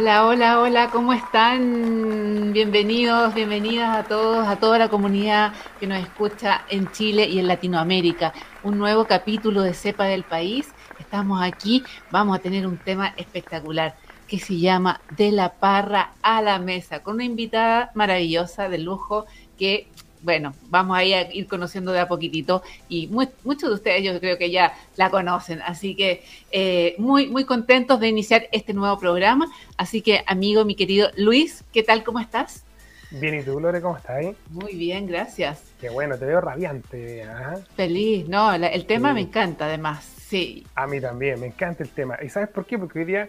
[0.00, 2.54] Hola, hola, hola, ¿cómo están?
[2.54, 7.46] Bienvenidos, bienvenidas a todos, a toda la comunidad que nos escucha en Chile y en
[7.46, 8.32] Latinoamérica.
[8.62, 10.72] Un nuevo capítulo de Cepa del País.
[10.98, 13.94] Estamos aquí, vamos a tener un tema espectacular
[14.26, 19.26] que se llama De la Parra a la Mesa, con una invitada maravillosa de lujo
[19.58, 19.90] que
[20.22, 24.50] bueno, vamos a ir conociendo de a poquitito y muchos de ustedes yo creo que
[24.50, 29.48] ya la conocen, así que eh, muy, muy contentos de iniciar este nuevo programa.
[29.76, 32.04] Así que, amigo, mi querido Luis, ¿qué tal?
[32.04, 32.64] ¿Cómo estás?
[33.10, 34.16] Bien, ¿y tú, Lore, cómo estás?
[34.18, 34.36] ahí?
[34.50, 35.62] Muy bien, gracias.
[35.80, 37.26] Qué bueno, te veo radiante.
[37.74, 40.64] Feliz, no, el tema me encanta además, sí.
[40.76, 42.18] A mí también, me encanta el tema.
[42.22, 42.78] ¿Y sabes por qué?
[42.78, 43.28] Porque hoy día,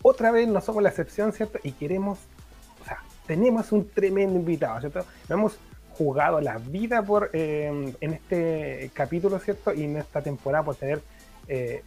[0.00, 1.58] otra vez, no somos la excepción, ¿cierto?
[1.62, 2.20] Y queremos,
[2.80, 5.04] o sea, tenemos un tremendo invitado, ¿cierto?
[5.28, 5.58] Vamos
[6.02, 9.72] jugado la vida por eh, en este capítulo, ¿cierto?
[9.72, 11.00] Y en esta temporada por tener
[11.48, 11.82] eh,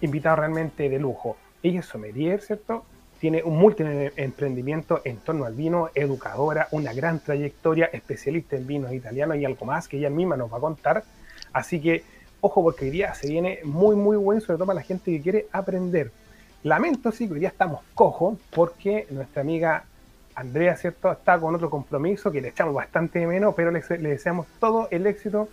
[0.00, 1.36] invitados realmente de lujo.
[1.62, 2.84] Ella es sommelier, ¿cierto?
[3.20, 9.36] Tiene un multi-emprendimiento en torno al vino, educadora, una gran trayectoria, especialista en vinos italianos
[9.38, 11.04] y algo más que ella misma nos va a contar.
[11.52, 12.02] Así que,
[12.40, 15.20] ojo, porque hoy día se viene muy, muy bueno, sobre todo para la gente que
[15.22, 16.10] quiere aprender.
[16.64, 19.84] Lamento, sí, que hoy día estamos cojo porque nuestra amiga
[20.36, 21.10] Andrea, ¿cierto?
[21.10, 25.48] Está con otro compromiso que le echamos bastante menos, pero le, deseamos todo el éxito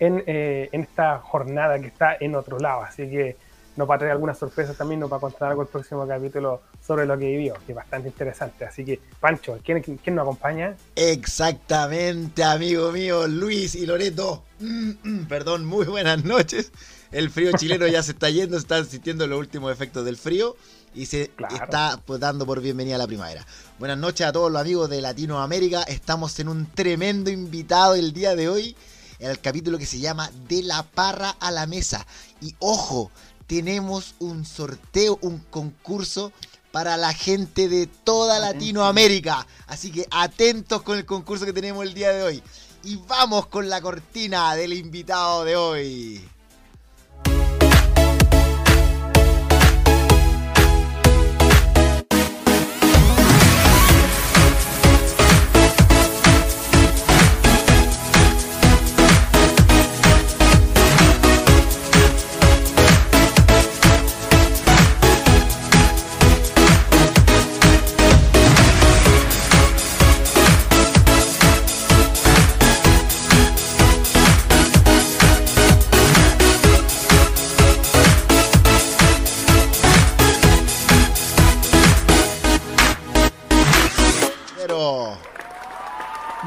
[0.00, 2.82] eh, en, esta jornada que está en otro lado.
[2.82, 3.36] Así que
[3.76, 6.62] nos va a traer algunas sorpresas también, nos va a contar algo el próximo capítulo
[6.84, 8.64] sobre lo que vivió, que es bastante interesante.
[8.64, 10.74] Así que, Pancho, ¿quién, quién nos acompaña?
[10.96, 14.42] Exactamente, amigo mío, Luis y Loreto.
[14.58, 16.72] Mm, mm, perdón, muy buenas noches.
[17.12, 20.56] El frío chileno ya se está yendo, se están sintiendo los últimos efectos del frío
[20.94, 23.46] y se está pues, dando por bienvenida a la primavera.
[23.78, 25.82] Buenas noches a todos los amigos de Latinoamérica.
[25.82, 28.76] Estamos en un tremendo invitado el día de hoy,
[29.18, 32.06] en el capítulo que se llama De la parra a la mesa.
[32.40, 33.10] Y ojo,
[33.46, 36.32] tenemos un sorteo, un concurso
[36.70, 39.46] para la gente de toda Latinoamérica.
[39.66, 42.42] Así que atentos con el concurso que tenemos el día de hoy.
[42.84, 46.33] Y vamos con la cortina del invitado de hoy.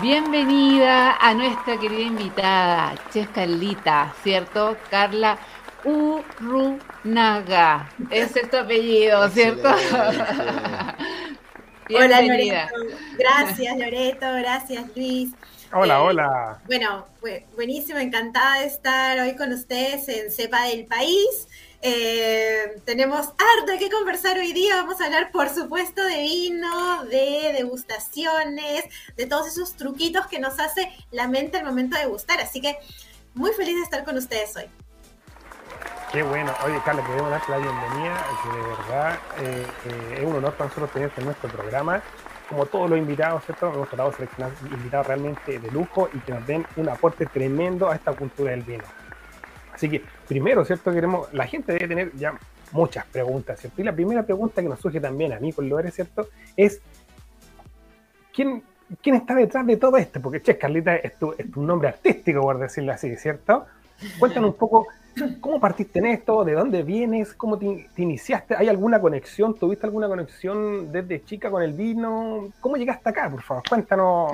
[0.09, 4.78] Bienvenida a nuestra querida invitada, Chef Carlita, ¿cierto?
[4.90, 5.38] Carla
[5.84, 6.72] Urrunaga.
[8.09, 9.67] Ese es tu apellido, ¿cierto?
[11.94, 12.73] Hola, Loreto.
[13.19, 14.34] Gracias, Loreto.
[14.35, 15.31] Gracias, Luis.
[15.73, 16.62] Hola, eh, hola.
[16.67, 17.06] Bueno,
[17.57, 21.50] buenísimo, encantada de estar hoy con ustedes en Cepa del País.
[21.82, 24.78] Eh, tenemos harto que conversar hoy día.
[24.78, 30.60] Vamos a hablar, por supuesto, de vino, de degustaciones, de todos esos truquitos que nos
[30.60, 32.42] hace la mente al momento de gustar.
[32.42, 32.78] Así que
[33.34, 34.66] muy feliz de estar con ustedes hoy.
[36.12, 36.54] Qué bueno.
[36.66, 40.70] Oye, Carla, queremos darte la bienvenida, que de verdad eh, eh, es un honor para
[40.70, 42.02] nosotros tenerte en nuestro programa.
[42.50, 43.74] Como todos los invitados, ¿cierto?
[43.74, 47.90] Hemos tratado de seleccionar invitados realmente de lujo y que nos den un aporte tremendo
[47.90, 48.86] a esta cultura del vino.
[49.74, 50.92] Así que, primero, ¿cierto?
[50.92, 52.38] Queremos, la gente debe tener ya
[52.72, 53.82] muchas preguntas, ¿cierto?
[53.82, 56.28] Y la primera pregunta que nos surge también a mí, por lo eres, ¿cierto?
[56.56, 56.82] Es,
[58.34, 58.62] ¿quién,
[59.02, 60.22] ¿quién está detrás de todo esto?
[60.22, 63.66] Porque, che, Carlita es tu, es tu nombre artístico, por decirlo así, ¿cierto?
[64.20, 64.88] Cuéntanos un poco,
[65.42, 66.44] ¿cómo partiste en esto?
[66.44, 67.34] ¿De dónde vienes?
[67.34, 68.56] ¿Cómo te, iniciaste?
[68.56, 69.56] ¿Hay alguna conexión?
[69.56, 72.50] ¿Tuviste alguna conexión desde chica con el vino?
[72.59, 73.64] ¿Cómo llegaste acá, por favor?
[73.68, 74.32] Cuéntanos,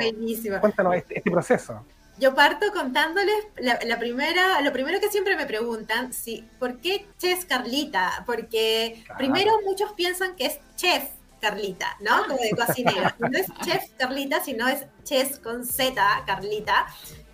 [0.60, 1.86] cuéntanos este, este proceso.
[2.24, 7.44] Yo parto contándoles la, primera, lo primero que siempre me preguntan, sí, ¿por qué Chef
[7.44, 8.24] Carlita?
[8.26, 11.04] Porque primero muchos piensan que es Chef
[11.42, 12.26] Carlita, ¿no?
[12.26, 13.10] Como de cocinero.
[13.20, 16.88] No es Chef Carlita, sino es Chef con Z Carlita,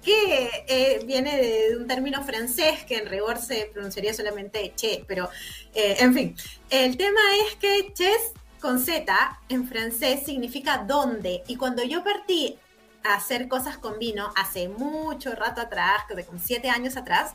[0.04, 5.30] que eh, viene de, un término francés que en rigor se pronunciaría solamente Che, pero
[5.76, 6.36] eh, en fin.
[6.72, 8.22] El tema es que Chef
[8.60, 11.44] con Z en francés significa dónde.
[11.46, 12.58] Y cuando yo partí
[13.04, 17.34] hacer cosas con vino hace mucho rato atrás, como siete años atrás,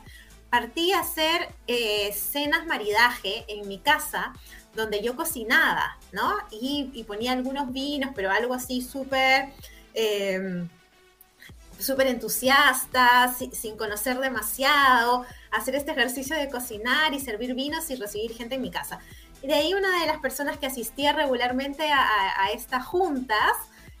[0.49, 4.33] partí a hacer eh, cenas maridaje en mi casa
[4.73, 6.33] donde yo cocinaba, ¿no?
[6.51, 9.49] Y, ponía algunos vinos, pero algo así súper...
[9.93, 10.65] Eh,
[11.79, 18.33] súper entusiasta, sin conocer demasiado, hacer este ejercicio de cocinar y servir vinos y recibir
[18.33, 18.99] gente en mi casa.
[19.41, 23.51] Y de ahí una de las personas que asistía regularmente a, estas juntas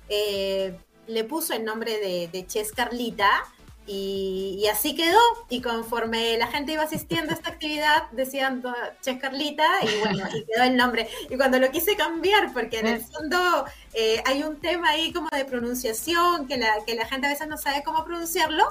[0.09, 3.43] eh, le puso el nombre de, de Ches Carlita
[3.87, 8.63] y, así quedó, y conforme la gente iba asistiendo a esta actividad, decían
[9.01, 11.07] Che Carlita, y bueno, y quedó el nombre.
[11.29, 15.29] Y cuando lo quise cambiar, porque en el fondo eh, hay un tema ahí como
[15.29, 18.65] de pronunciación, que la, que la gente a veces no sabe cómo pronunciarlo,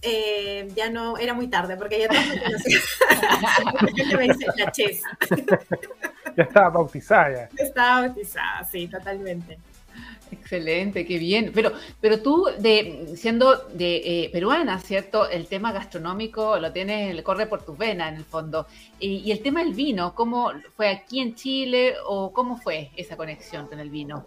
[0.00, 2.82] eh, ya no, era muy tarde, porque ya todos me conocían.
[4.18, 5.02] me dice la Ches.
[6.36, 7.48] ya estaba bautizada.
[7.56, 9.60] Ya estaba bautizada, sí, totalmente.
[10.32, 11.52] Excelente, qué bien.
[11.54, 12.46] Pero, pero tú,
[13.16, 15.28] siendo eh, peruana, ¿cierto?
[15.28, 18.66] El tema gastronómico lo tienes, corre por tus venas en el fondo.
[18.98, 23.66] Y, el tema del vino, ¿cómo fue aquí en Chile o cómo fue esa conexión
[23.66, 24.24] con el vino?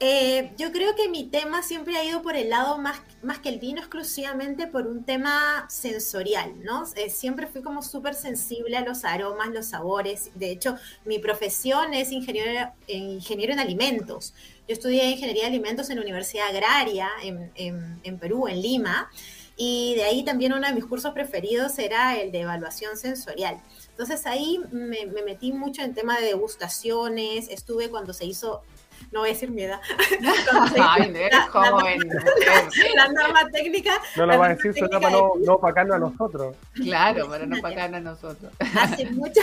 [0.00, 3.48] Eh, yo creo que mi tema siempre ha ido por el lado más, más que
[3.48, 6.84] el vino, exclusivamente por un tema sensorial, ¿no?
[6.96, 10.32] Eh, siempre fui como súper sensible a los aromas, los sabores.
[10.34, 14.34] De hecho, mi profesión es ingeniero, ingeniero en alimentos.
[14.66, 19.10] Yo estudié ingeniería de alimentos en la Universidad Agraria en, Perú, en Lima,
[19.56, 23.60] y de ahí también uno de mis cursos preferidos era el de evaluación sensorial.
[23.90, 28.62] Entonces ahí me, me metí mucho en tema de degustaciones, estuve cuando se hizo
[29.10, 29.80] no voy a decir mi edad.
[30.78, 32.00] Ay, la, joven.
[32.94, 34.00] La, norma técnica.
[34.16, 36.56] No lo va a decir solo para no, no opacarnos a nosotros.
[36.74, 38.52] Claro, para no opacarnos a nosotros.
[38.80, 39.40] Hace mucho,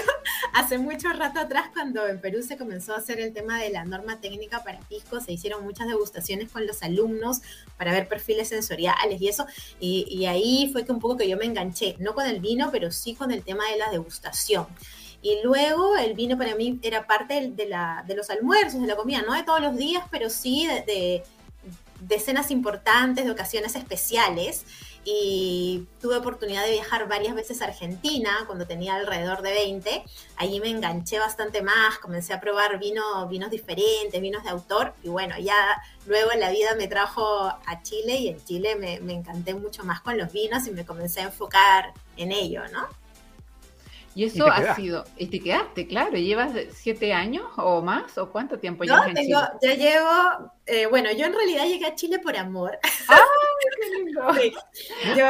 [0.54, 3.86] hace mucho rato atrás, cuando en Perú se comenzó a hacer el tema de la
[3.86, 7.42] norma técnica para pisco, se hicieron muchas degustaciones con los alumnos
[7.78, 9.46] para ver perfiles sensoriales y eso.
[9.80, 12.70] Y, y ahí fue que un poco que yo me enganché, no con el vino,
[12.72, 14.68] pero sí con el tema de la degustación.
[15.22, 18.96] Y luego el vino para mí era parte de, la, de los almuerzos, de la
[18.96, 21.24] comida, no de todos los días, pero sí de,
[22.00, 24.66] de, cenas importantes, de ocasiones especiales.
[25.04, 30.04] Y tuve oportunidad de viajar varias veces a Argentina cuando tenía alrededor de 20.
[30.38, 34.94] Allí me enganché bastante más, comencé a probar vino, vinos diferentes, vinos de autor.
[35.04, 39.14] Y bueno, ya luego la vida me trajo a Chile y en Chile me, me
[39.14, 42.88] encanté mucho más con los vinos y me comencé a enfocar en ello, ¿no?
[44.14, 48.18] Y eso ha sido, y te quedaste, claro, ¿llevas siete años o más?
[48.18, 49.38] ¿O cuánto tiempo llevas en Chile?
[49.62, 52.78] Ya llevo, eh, bueno, yo en realidad llegué a Chile por amor.
[53.08, 53.20] ¡Ay,
[53.80, 54.34] qué lindo!
[54.34, 54.54] sí,
[55.16, 55.28] yo,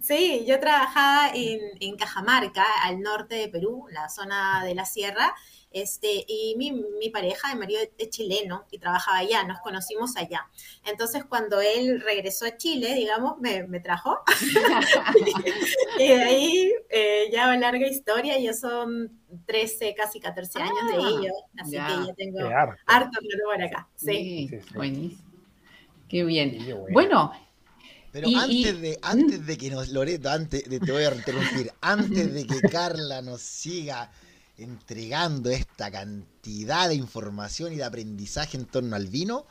[0.00, 5.34] sí, yo trabajaba en, en Cajamarca, al norte de Perú, la zona de la sierra,
[5.70, 10.48] este, y mi, mi pareja, mi marido es chileno y trabajaba allá, nos conocimos allá.
[10.84, 14.18] Entonces, cuando él regresó a Chile, digamos, me, me trajo.
[15.98, 21.08] y de ahí eh, ya larga historia, yo son 13, casi 14 años de ah,
[21.08, 22.38] ello, así que ya tengo
[22.86, 23.88] harto de por acá.
[23.96, 25.22] Sí, buenísimo.
[26.08, 26.58] Qué bien.
[26.92, 27.32] Bueno,
[28.12, 32.32] pero antes de, antes de que nos, Loreto, antes de, te voy a interrumpir, antes
[32.32, 34.10] de que Carla nos siga
[34.58, 39.46] entregando esta cantidad de información y de aprendizaje en torno al vino,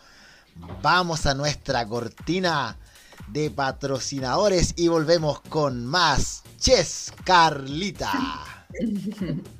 [0.81, 2.77] vamos a nuestra cortina
[3.27, 8.11] de patrocinadores y volvemos con más Ches Carlita.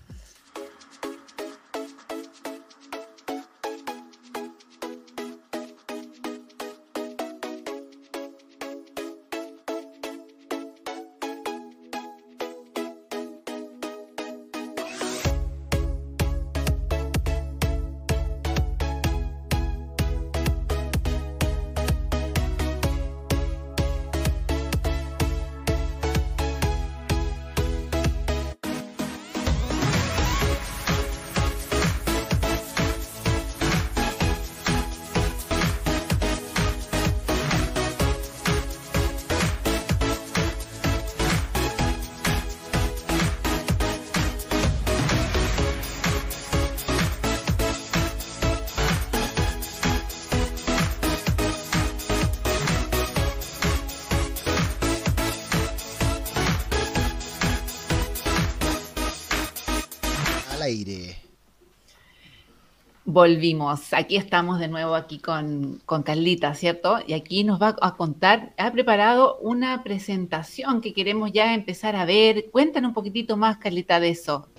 [63.16, 67.00] Volvimos, aquí estamos de nuevo aquí con, con Carlita, ¿cierto?
[67.08, 72.04] Y aquí nos va a contar, ha preparado una presentación que queremos ya empezar a
[72.04, 72.52] ver.
[72.52, 74.50] Cuéntanos un poquitito más, Carlita, de eso.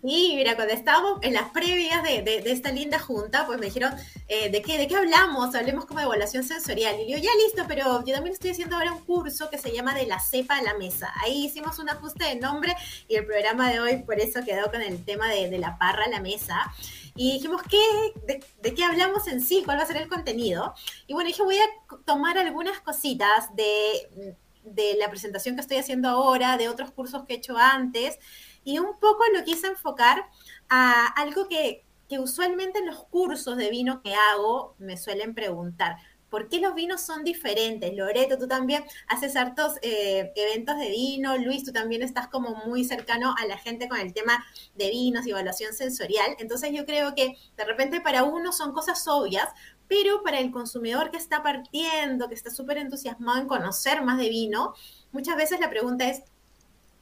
[0.00, 3.92] Sí, mira, cuando estábamos en las previas de, de, esta linda junta, pues me dijeron,
[4.28, 4.78] eh, ¿de qué?
[4.78, 5.54] ¿De qué hablamos?
[5.54, 6.96] Hablemos como de evaluación sensorial.
[7.00, 9.94] Y yo, ya listo, pero yo también estoy haciendo ahora un curso que se llama
[9.94, 11.12] De la cepa a la mesa.
[11.22, 12.74] Ahí hicimos un ajuste de nombre
[13.08, 16.04] y el programa de hoy por eso quedó con el tema de, de la parra
[16.04, 16.72] a la mesa
[17.14, 19.62] y dijimos, ¿qué, de, qué hablamos en sí?
[19.64, 20.74] ¿Cuál va a ser el contenido?
[21.06, 26.08] Y bueno, dije, voy a tomar algunas cositas de de la presentación que estoy haciendo
[26.08, 28.18] ahora, de otros cursos que he hecho antes,
[28.64, 30.28] y un poco lo quise enfocar
[30.68, 35.96] a algo que, que usualmente en los cursos de vino que hago me suelen preguntar.
[36.34, 37.94] ¿Por qué los vinos son diferentes?
[37.94, 41.38] Loreto, tú también haces hartos eh, eventos de vino.
[41.38, 45.28] Luis, tú también estás como muy cercano a la gente con el tema de vinos
[45.28, 46.34] y evaluación sensorial.
[46.40, 49.48] Entonces yo creo que de repente para uno son cosas obvias,
[49.86, 54.28] pero para el consumidor que está partiendo, que está súper entusiasmado en conocer más de
[54.28, 54.74] vino,
[55.12, 56.24] muchas veces la pregunta es,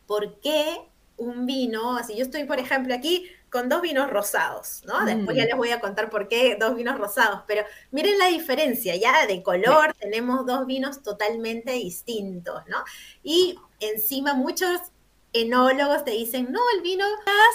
[0.07, 0.77] ¿por qué
[1.17, 1.97] un vino?
[1.97, 5.05] Así yo estoy, por ejemplo, aquí con dos vinos rosados, ¿no?
[5.05, 5.47] Después ya mm.
[5.49, 9.43] les voy a contar por qué dos vinos rosados, pero miren la diferencia, ya de
[9.43, 12.79] color tenemos dos vinos totalmente distintos, ¿no?
[13.23, 14.81] Y encima muchos
[15.35, 17.05] enólogos te dicen, no, el vino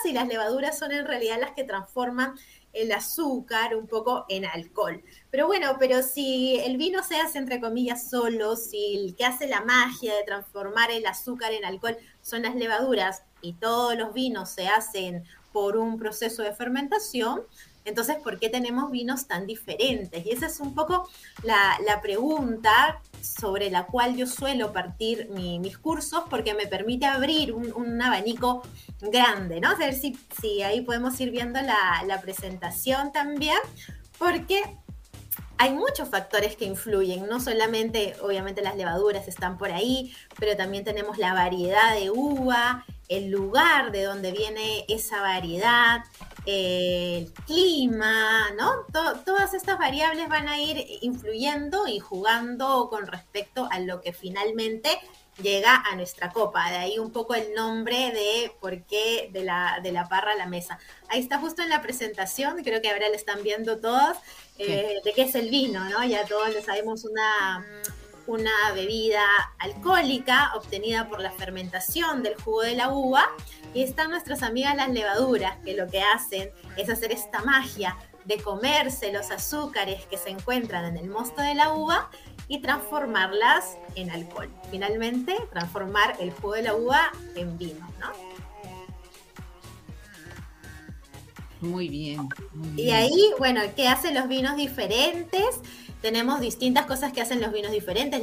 [0.06, 2.36] y las levaduras son en realidad las que transforman
[2.74, 5.04] el azúcar un poco en alcohol.
[5.32, 9.48] Pero bueno, pero si el vino se hace entre comillas solo, si el que hace
[9.48, 14.50] la magia de transformar el azúcar en alcohol son las levaduras y todos los vinos
[14.50, 17.42] se hacen por un proceso de fermentación,
[17.88, 20.26] entonces, ¿por qué tenemos vinos tan diferentes?
[20.26, 21.08] Y esa es un poco
[21.44, 28.02] la, pregunta sobre la cual yo suelo partir mis cursos porque me permite abrir un,
[28.02, 28.62] abanico
[29.00, 29.70] grande, ¿no?
[29.70, 33.58] A ver si, si, ahí podemos ir viendo la, la presentación también,
[34.20, 34.62] porque
[35.58, 40.84] hay muchos factores que influyen, no solamente, obviamente las levaduras están por ahí, pero también
[40.84, 46.04] tenemos la variedad de uva, el lugar de donde viene esa variedad,
[46.46, 48.86] el clima, ¿no?
[49.26, 54.90] todas estas variables van a ir influyendo y jugando con respecto a lo que finalmente
[55.42, 56.70] llega a nuestra copa.
[56.70, 60.36] De ahí un poco el nombre de por qué de la, de la parra a
[60.36, 60.80] la mesa.
[61.10, 64.18] Ahí está justo en la presentación, creo que ahora le están viendo todos,
[64.58, 66.04] eh, de qué es el vino, ¿no?
[66.04, 67.64] Ya todos le sabemos una
[68.28, 69.24] una bebida
[69.58, 73.30] alcohólica obtenida por la fermentación del jugo de la uva.
[73.74, 78.38] Y están nuestras amigas las levaduras, que lo que hacen es hacer esta magia de
[78.38, 82.10] comerse los azúcares que se encuentran en el mosto de la uva
[82.50, 84.50] y transformarlas en alcohol.
[84.70, 88.12] Finalmente, transformar el jugo de la uva en vino, ¿no?
[91.60, 92.88] Muy bien, muy bien.
[92.88, 95.60] Y ahí, bueno, ¿qué hacen los vinos diferentes?
[96.02, 98.22] Tenemos distintas cosas que hacen los vinos diferentes,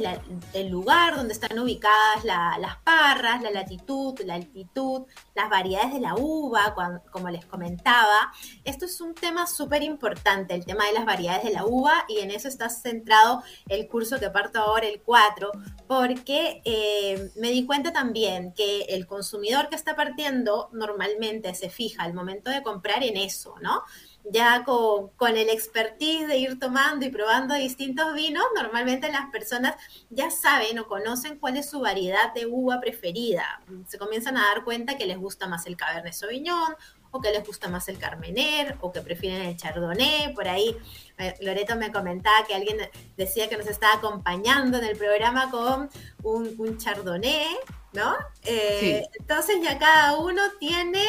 [0.53, 5.03] el lugar donde están ubicadas las parras, la latitud, la altitud,
[5.33, 6.73] las variedades de la uva,
[7.11, 8.31] como les comentaba.
[8.63, 12.19] Esto es un tema súper importante, el tema de las variedades de la uva, y
[12.19, 15.51] en eso está centrado el curso que parto ahora, el 4,
[15.87, 22.03] porque eh, me di cuenta también que el consumidor que está partiendo normalmente se fija
[22.03, 23.83] al momento de comprar en eso, ¿no?
[24.31, 29.75] Ya con, el expertise de ir tomando y probando distintos vinos, normalmente las personas
[30.09, 33.61] ya saben o conocen cuál es su variedad de uva preferida.
[33.87, 36.75] Se comienzan a dar cuenta que les gusta más el Cabernet Sauvignon
[37.11, 40.33] o que les gusta más el Carmener o que prefieren el Chardonnay.
[40.33, 40.75] Por ahí
[41.17, 42.77] eh, Loreto me comentaba que alguien
[43.15, 45.89] decía que nos estaba acompañando en el programa con
[46.23, 47.55] un, Chardonnay,
[47.93, 48.15] ¿no?
[48.43, 51.03] Eh, entonces ya cada uno tiene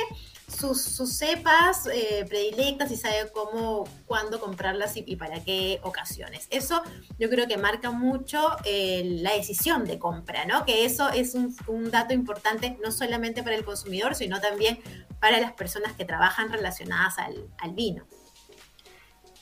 [0.58, 6.46] sus, cepas eh, predilectas y sabe cómo, cuándo comprarlas y, para qué ocasiones.
[6.50, 6.82] Eso
[7.18, 10.64] yo creo que marca mucho eh, la decisión de compra, ¿no?
[10.64, 11.54] Que eso es un,
[11.90, 14.80] dato importante no solamente para el consumidor, sino también
[15.20, 18.06] para las personas que trabajan relacionadas al, vino.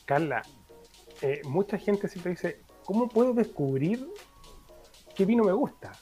[0.05, 0.43] Carla,
[1.23, 4.09] eh, mucha gente siempre dice, ¿cómo puedo descubrir
[5.15, 5.93] qué vino me gusta?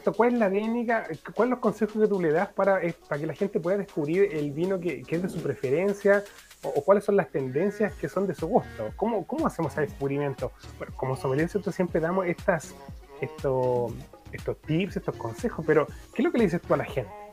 [0.00, 3.26] ¿Cuál es la técnica, cuáles los consejos que tú le das para, eh, para que
[3.26, 6.24] la gente pueda descubrir el vino que, es de su preferencia
[6.62, 8.90] o, cuáles son las tendencias que son de su gusto?
[8.96, 10.52] ¿Cómo, cómo hacemos ese descubrimiento?
[10.78, 12.74] Bueno, como sommelier siempre damos estas,
[13.20, 13.92] estos,
[14.32, 17.23] estos tips, estos consejos, pero ¿qué es lo que le dices tú a la gente?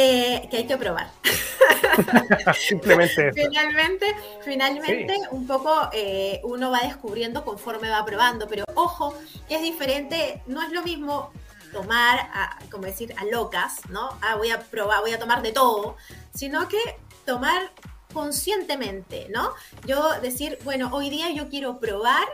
[0.00, 1.10] Eh, que hay que probar.
[2.54, 4.14] Simplemente Finalmente,
[4.44, 9.12] finalmente un poco eh, uno va descubriendo conforme va probando, pero ojo,
[9.48, 11.32] que es diferente, no es lo mismo
[11.72, 14.16] tomar, a, como decir, a locas, ¿no?
[14.22, 15.96] Ah, voy a probar, voy a tomar de todo,
[16.32, 16.78] sino que
[17.26, 17.72] tomar
[18.12, 19.52] conscientemente, ¿no?
[19.84, 22.24] Yo decir, bueno, hoy día yo quiero probar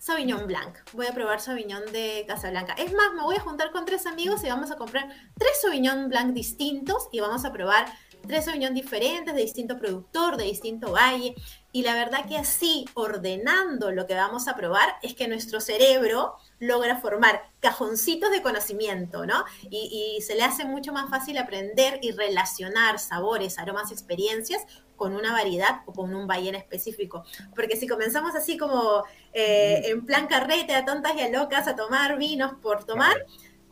[0.00, 0.78] Sauvignon Blanc.
[0.94, 2.72] Voy a probar Sauvignon de Casablanca.
[2.72, 6.08] Es más, me voy a juntar con tres amigos y vamos a comprar tres Sauvignon
[6.08, 7.84] Blanc distintos y vamos a probar
[8.26, 11.34] tres Sauvignon diferentes de distinto productor, de distinto valle.
[11.70, 16.34] Y la verdad que así, ordenando lo que vamos a probar, es que nuestro cerebro
[16.60, 19.44] logra formar cajoncitos de conocimiento, ¿no?
[19.68, 24.62] Y, y se le hace mucho más fácil aprender y relacionar sabores, aromas, experiencias
[25.00, 27.24] con una variedad o con un valle en específico.
[27.54, 29.02] Porque si comenzamos así como
[29.32, 33.16] eh, en plan carrete, a tontas y a locas, a tomar vinos por tomar,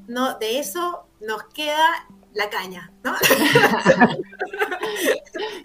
[0.06, 3.14] no, de eso nos queda la caña, ¿no?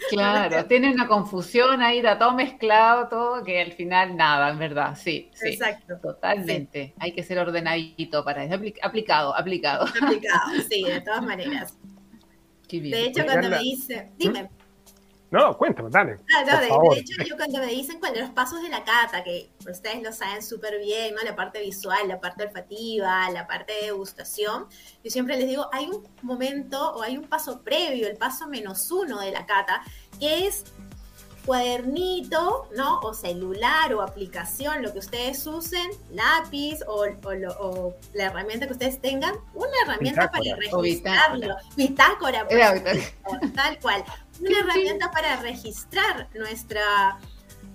[0.10, 4.98] claro, tiene una confusión ahí, está todo mezclado, todo, que al final nada, en verdad,
[5.02, 5.48] sí, sí.
[5.48, 5.98] Exacto.
[6.02, 6.94] Totalmente.
[7.00, 9.86] Hay que ser ordenadito para eso, aplicado, aplicado.
[9.86, 11.78] Aplicado, sí, de todas maneras.
[12.68, 14.50] De hecho, cuando me dice, dime.
[15.34, 16.20] No, cuéntame, dale.
[16.38, 20.04] Ah, de, hecho, yo cuando me dicen cuáles los pasos de la cata, que ustedes
[20.04, 21.24] lo saben súper bien, ¿no?
[21.24, 24.68] La parte visual, la parte olfativa, la parte de degustación,
[25.04, 28.92] yo siempre les digo, hay un momento o hay un paso previo, el paso menos
[28.92, 29.82] uno de la cata,
[30.20, 30.66] que es
[31.48, 33.00] cuadernito, ¿no?
[33.00, 37.06] O celular o aplicación, lo que ustedes usen, lápiz o,
[38.14, 41.56] la herramienta que ustedes tengan, una herramienta para registrarlo.
[41.76, 42.48] Bitácora,
[43.56, 44.06] tal cual.
[44.48, 47.18] Una herramienta para registrar nuestra,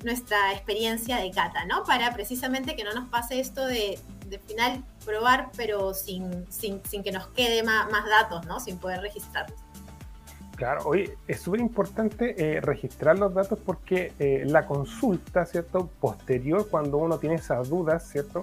[0.04, 1.84] nuestra experiencia de cata, ¿no?
[1.84, 3.98] Para precisamente que no nos pase esto de,
[4.28, 8.60] de final probar, pero sin, sin, que nos quede más, más datos, ¿no?
[8.60, 9.58] Sin poder registrarlos.
[10.56, 15.88] Claro, hoy es súper importante eh, registrar los datos porque eh, la consulta, ¿cierto?
[16.00, 18.40] Posterior, cuando uno tiene esas dudas, ¿cierto?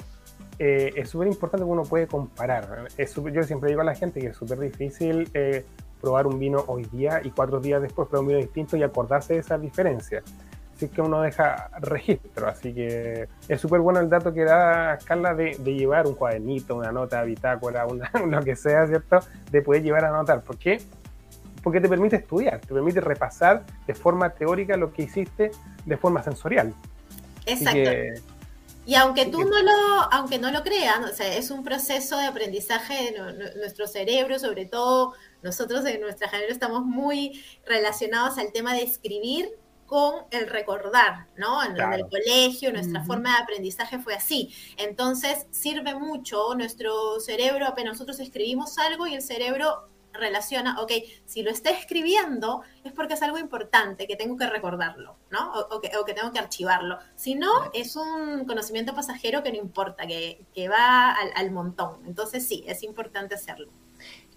[0.58, 2.88] Eh, es súper importante que uno puede comparar.
[2.98, 5.29] yo siempre digo a la gente que es súper difícil
[6.05, 9.33] probar un vino hoy día y cuatro días después probar un vino distinto y acordarse
[9.33, 10.24] de esas diferencias.
[10.75, 12.47] Así que uno deja registro.
[12.47, 16.91] Así que es súper bueno el dato que da Carla de, llevar un cuadernito, una
[16.91, 19.17] nota, bitácora, una, lo que sea, ¿cierto?
[19.50, 20.41] De poder llevar a anotar.
[20.41, 20.79] ¿Por qué?
[21.63, 25.50] porque te permite estudiar, te permite repasar de forma teórica lo que hiciste
[25.83, 26.75] de forma sensorial.
[27.47, 28.21] Exacto.
[28.86, 32.25] Y aunque tú no lo, aunque no lo creas, o sea, es un proceso de
[32.25, 38.74] aprendizaje de nuestro cerebro, sobre todo nosotros en nuestra generación estamos muy relacionados al tema
[38.74, 39.50] de escribir
[39.86, 41.63] con el recordar, ¿no?
[41.63, 44.54] En, el colegio, nuestra forma de aprendizaje fue así.
[44.77, 50.92] Entonces, sirve mucho nuestro cerebro, apenas nosotros escribimos algo y el cerebro relaciona, ok,
[51.25, 55.53] si lo está escribiendo es porque es algo importante, que tengo que recordarlo, ¿no?
[55.53, 56.98] O, que, tengo que archivarlo.
[57.16, 62.00] Si no, es un conocimiento pasajero que no importa, que, va al, montón.
[62.05, 63.70] Entonces sí, es importante hacerlo.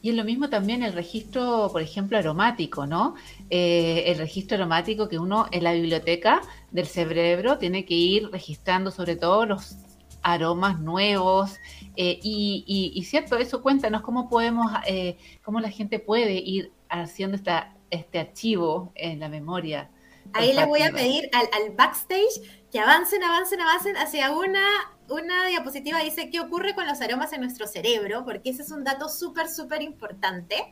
[0.01, 3.17] Y es lo mismo también el registro, por ejemplo, aromático, ¿no?
[3.51, 8.93] Eh, el registro aromático que uno en la biblioteca del cerebro tiene que ir registrando
[8.93, 9.77] sobre todo los
[10.23, 11.57] aromas nuevos.
[12.01, 17.75] Eh, y, cierto, eso cuéntanos cómo podemos, eh, cómo la gente puede ir haciendo esta,
[17.91, 19.91] este archivo en la memoria.
[20.33, 24.63] Ahí le voy a pedir al, backstage que avancen, avancen, avancen hacia una,
[25.09, 25.99] una diapositiva.
[25.99, 29.49] Dice qué ocurre con los aromas en nuestro cerebro, porque ese es un dato súper,
[29.49, 30.71] súper importante.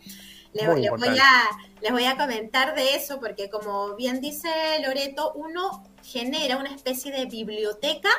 [0.53, 1.51] Les, voy a,
[1.83, 4.49] les voy a comentar de eso, porque como bien dice
[4.81, 8.11] Loreto, uno genera una especie de biblioteca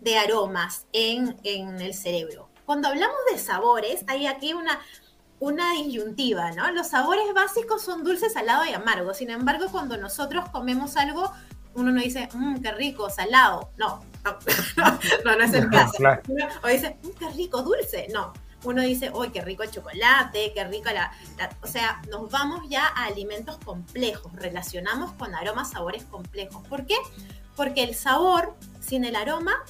[0.00, 2.47] de aromas en, el cerebro.
[2.68, 4.78] Cuando hablamos de sabores, hay aquí una,
[5.40, 6.70] una disyuntiva, ¿no?
[6.70, 9.14] Los sabores básicos son dulce, salado y amargo.
[9.14, 11.32] Sin embargo, cuando nosotros comemos algo,
[11.72, 13.70] uno no dice, mmm, qué rico, salado.
[13.78, 14.36] No, no,
[15.38, 15.96] no, es el caso.
[16.62, 18.06] O dice, mmm, qué rico, dulce.
[18.12, 21.10] No, uno dice, uy, qué rico el chocolate, qué rico la,
[21.62, 26.68] O sea, nos vamos ya a alimentos complejos, relacionamos con aromas, sabores complejos.
[26.68, 26.96] ¿Por qué?
[27.56, 29.64] Porque el sabor sin el aroma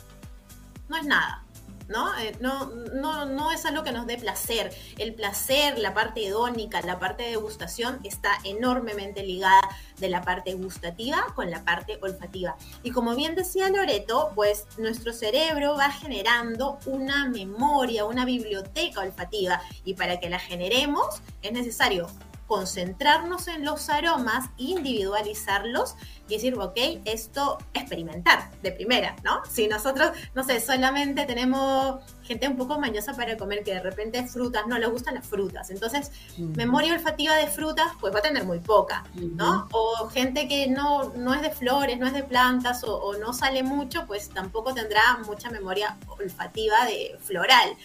[0.88, 1.44] no es nada.
[1.88, 2.16] ¿No?
[2.18, 4.72] Eh, no, no, no es algo que nos dé placer.
[4.98, 9.60] El placer, la parte hedónica, la parte de degustación está enormemente ligada
[9.98, 12.56] de la parte gustativa con la parte olfativa.
[12.82, 19.60] Y como bien decía Loreto, pues nuestro cerebro va generando una memoria, una biblioteca olfativa
[19.84, 22.08] y para que la generemos es necesario
[22.48, 25.94] concentrarnos en los aromas, individualizarlos
[26.28, 29.42] y decir, ok, esto experimentar de primera, ¿no?
[29.48, 34.26] Si nosotros, no sé, solamente tenemos gente un poco mañosa para comer que de repente
[34.26, 38.44] frutas, no le gustan las frutas, entonces memoria olfativa de frutas, pues va a tener
[38.44, 39.68] muy poca, ¿no?
[39.72, 43.34] O gente que no, no es de flores, no es de plantas o, o no
[43.34, 47.76] sale mucho, pues tampoco tendrá mucha memoria olfativa de floral.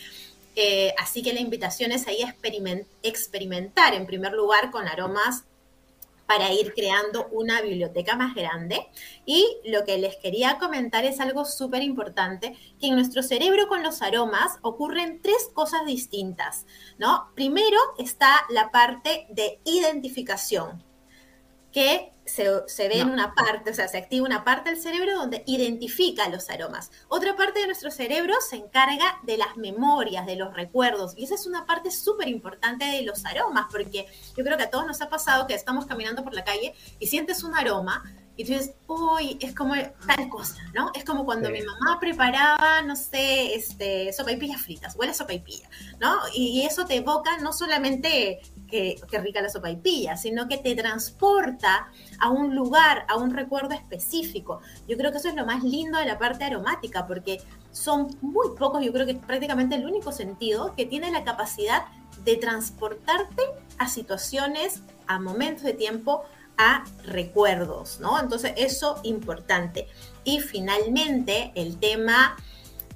[0.56, 2.36] Eh, así que la invitación es ahí a
[3.04, 5.46] experimentar en primer lugar con aromas
[6.26, 8.88] para ir creando una biblioteca más grande.
[9.26, 13.84] Y lo que les quería comentar es algo súper importante, que en nuestro cerebro con
[13.84, 16.66] los aromas ocurren tres cosas distintas,
[16.98, 17.30] ¿no?
[17.36, 20.84] Primero está la parte de identificación,
[21.72, 25.44] que se, ve en una parte, o sea, se activa una parte del cerebro donde
[25.46, 26.92] identifica los aromas.
[27.08, 31.14] Otra parte de nuestro cerebro se encarga de las memorias, de los recuerdos.
[31.18, 34.08] Y esa es una parte súper importante de los aromas, porque
[34.38, 37.08] yo creo que a todos nos ha pasado que estamos caminando por la calle y
[37.08, 38.04] sientes un aroma
[38.36, 40.92] y tú dices, uy, es como tal cosa, ¿no?
[40.96, 46.16] Es como cuando mi mamá preparaba, no sé, este, sopaipillas fritas, huele a sopaipilla, ¿no?
[46.34, 48.42] Y eso te evoca no solamente
[48.74, 54.62] que, rica la sopaipilla, sino que te transporta a un lugar, a un recuerdo específico.
[54.88, 57.40] Yo creo que eso es lo más lindo de la parte aromática, porque
[57.72, 61.86] son muy pocos, yo creo que prácticamente el único sentido que tiene la capacidad
[62.26, 63.44] de transportarte
[63.78, 66.24] a situaciones, a momentos de tiempo,
[66.58, 68.20] a recuerdos, ¿no?
[68.20, 69.88] Entonces, eso importante.
[70.24, 72.38] Y finalmente, el tema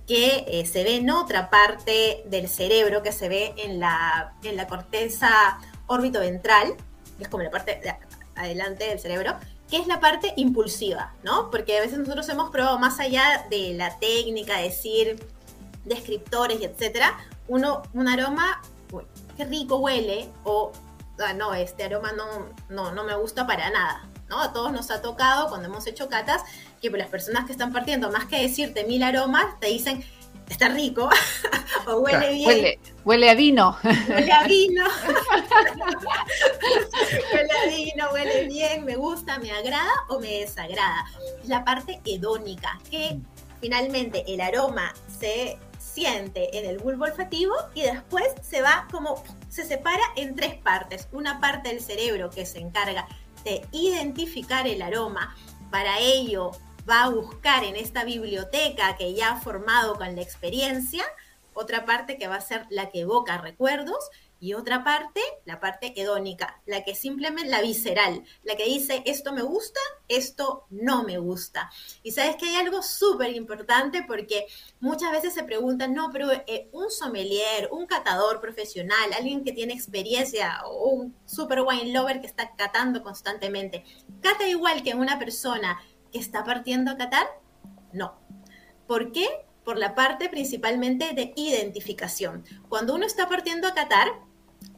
[0.08, 4.56] que eh, se ve en otra parte del cerebro, que se ve en la, en
[4.56, 6.76] la corteza órbito-ventral,
[7.18, 7.94] que es como la parte de
[8.36, 9.36] adelante del cerebro,
[9.70, 11.52] que es la parte impulsiva, ¿no?
[11.52, 15.22] Porque a veces nosotros hemos probado más allá de la técnica, decir
[15.84, 17.18] descriptores y etcétera,
[17.50, 19.04] uno, un aroma, uy,
[19.36, 20.72] qué rico huele, o
[21.20, 24.42] ah, no, este aroma no, no, no me gusta para nada, ¿no?
[24.42, 26.44] A todos nos ha tocado cuando hemos hecho catas
[26.82, 30.04] que las personas que están partiendo, más que decirte mil aromas, te dicen,
[30.50, 31.10] está rico,
[31.88, 32.80] o huele bien.
[33.04, 33.78] Huele, a vino.
[33.84, 34.86] Huele a vino.
[37.34, 41.06] huele a vino, huele bien, me gusta, me agrada o me desagrada.
[41.46, 43.20] La parte hedónica, que
[43.62, 49.66] finalmente el aroma se siente en el bulbo olfativo y después se va como, se
[49.66, 51.08] separa en tres partes.
[51.12, 53.08] Una parte del cerebro que se encarga
[53.44, 55.36] de identificar el aroma.
[55.72, 56.52] Para ello
[56.90, 61.04] va a buscar en esta biblioteca que ya ha formado con la experiencia,
[61.54, 66.00] otra parte que va a ser la que evoca recuerdos y otra parte, la parte
[66.00, 71.18] hedónica, la que simplemente, la visceral, la que dice esto me gusta, esto no me
[71.18, 71.72] gusta.
[72.04, 74.46] Y sabes que hay algo súper importante porque
[74.80, 79.74] muchas veces se preguntan, no, pero eh, un sommelier, un catador profesional, alguien que tiene
[79.74, 83.84] experiencia o un super wine lover que está catando constantemente,
[84.22, 85.82] cata igual que una persona
[86.14, 87.28] está partiendo a Qatar?
[87.94, 88.20] No.
[88.88, 89.28] ¿Por qué?
[89.64, 92.44] Por la parte principalmente de identificación.
[92.70, 94.08] Cuando uno está partiendo a Qatar,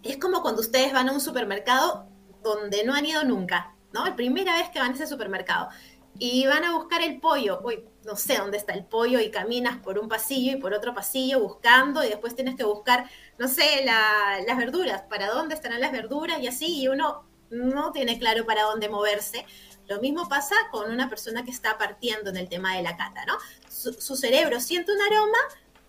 [0.03, 2.07] es como cuando ustedes van a un supermercado
[2.43, 4.05] donde no han ido nunca, ¿no?
[4.05, 5.69] La primera vez que van a ese supermercado
[6.17, 7.61] y van a buscar el pollo.
[7.63, 10.93] Uy, no sé dónde está el pollo y caminas por un pasillo y por otro
[10.93, 15.91] pasillo buscando y después tienes que buscar, no sé, las verduras, para dónde estarán las
[15.91, 19.45] verduras y así, y uno no tiene claro para dónde moverse.
[19.89, 23.25] Lo mismo pasa con una persona que está partiendo en el tema de la cata,
[23.25, 23.37] ¿no?
[23.67, 25.37] Su, cerebro siente un aroma,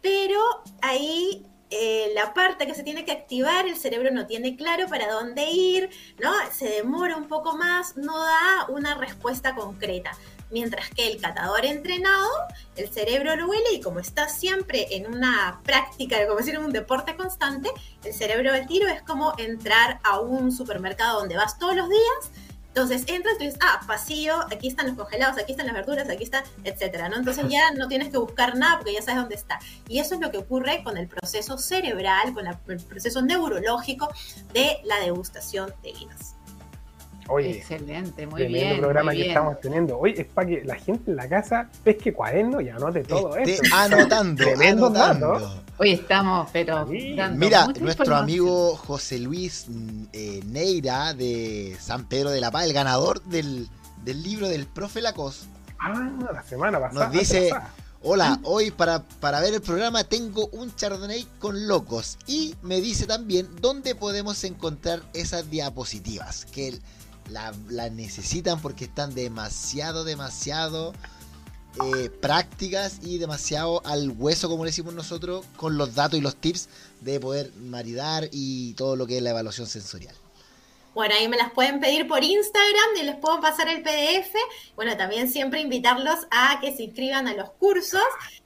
[0.01, 0.41] pero
[0.81, 5.13] ahí eh, la parte que se tiene que activar, el cerebro no tiene claro para
[5.13, 6.33] dónde ir, ¿no?
[6.51, 10.13] Se demora un poco más, no da una respuesta concreta.
[10.51, 12.29] Mientras que el catador entrenado,
[12.77, 16.73] el cerebro lo huele y como está siempre en una práctica, como decir, en un
[16.73, 17.71] deporte constante,
[18.03, 22.31] el cerebro del tiro es como entrar a un supermercado donde vas todos los días
[22.71, 26.23] entonces entras y dices, ah, pasillo, aquí están los congelados, aquí están las verduras, aquí
[26.23, 27.17] está, etcétera, ¿no?
[27.17, 29.59] Entonces ya no tienes que buscar nada porque ya sabes dónde está.
[29.89, 34.09] Y eso es lo que ocurre con el proceso cerebral, con el proceso neurológico
[34.53, 36.37] de la degustación de vinos.
[37.31, 38.73] Oye, excelente, muy bien.
[38.73, 39.99] El programa que estamos teniendo.
[39.99, 43.63] hoy es para que la gente en la casa pesque cuaderno y anote todo esto.
[43.73, 45.63] Anotando, anotando.
[45.79, 46.87] Hoy estamos, pero.
[46.87, 52.73] Mira, nuestro amigo José Luis mm, eh, Neira de San Pedro de la Paz, el
[52.73, 53.69] ganador del,
[54.05, 55.47] libro del profe Lacos.
[55.79, 57.07] Ah, la semana pasada.
[57.07, 57.51] Nos dice.
[58.03, 63.07] Hola, hoy para, para ver el programa tengo un Chardonnay con locos y me dice
[63.07, 66.79] también dónde podemos encontrar esas diapositivas, que
[67.31, 70.93] la, necesitan porque están demasiado, demasiado
[71.85, 76.37] eh, prácticas y demasiado al hueso, como le decimos nosotros, con los datos y los
[76.37, 76.69] tips
[77.01, 80.15] de poder maridar y todo lo que es la evaluación sensorial.
[80.95, 84.35] Bueno, ahí me las pueden pedir por Instagram y les puedo pasar el PDF.
[84.75, 88.03] Bueno, también siempre invitarlos a que se inscriban a los cursos.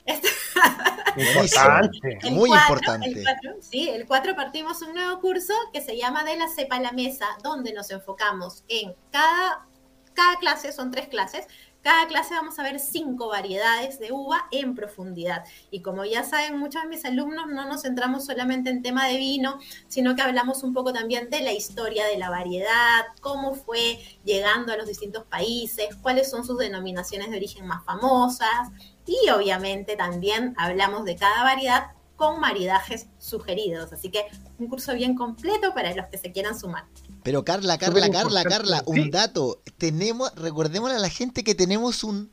[1.16, 2.18] Importante.
[2.30, 3.09] Muy importante.
[3.09, 6.80] El sí, el 4 partimos un nuevo curso que se llama De la cepa a
[6.80, 9.66] la mesa, donde nos enfocamos en cada,
[10.12, 11.46] cada clase, son tres clases,
[11.85, 15.44] cada clase vamos a ver cinco variedades de uva en profundidad.
[15.70, 19.18] Y como ya saben muchos de mis alumnos, no nos centramos solamente en tema de
[19.18, 23.99] vino, sino que hablamos un poco también de la historia de la variedad, cómo fue
[24.25, 28.70] llegando a los distintos países, cuáles son sus denominaciones de origen más famosas.
[29.05, 33.92] Y obviamente también hablamos de cada variedad con maridajes sugeridos.
[33.92, 34.25] Así que
[34.59, 36.87] un curso bien completo para los que se quieran sumar.
[37.25, 39.63] Pero Carla, Carla, Carla, Carla, un dato.
[39.79, 42.31] Tenemos, recordémosle a la gente que tenemos un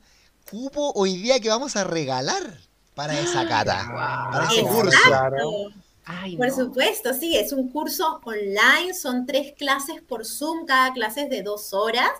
[0.50, 2.60] cupo hoy día que vamos a regalar
[2.94, 3.88] para esa cata,
[4.30, 4.98] para ese curso.
[6.36, 11.30] por supuesto, sí, es un curso online, son tres clases por Zoom, cada clase es
[11.30, 12.10] de dos horas.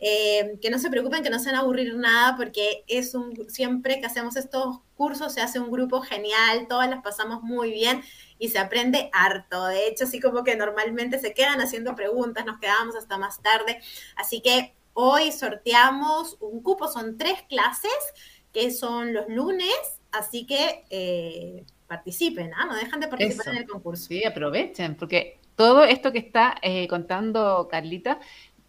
[0.00, 3.32] Eh, que no se preocupen, que no se van a aburrir nada, porque es un,
[3.48, 8.02] siempre que hacemos estos cursos se hace un grupo genial, todas las pasamos muy bien
[8.38, 9.66] y se aprende harto.
[9.66, 13.80] De hecho, así como que normalmente se quedan haciendo preguntas, nos quedamos hasta más tarde.
[14.16, 17.92] Así que hoy sorteamos un cupo, son tres clases
[18.52, 22.66] que son los lunes, así que eh, participen, ¿ah?
[22.66, 24.06] no dejan de participar en el concurso.
[24.06, 28.20] Sí, aprovechen, porque todo esto que está eh, contando Carlita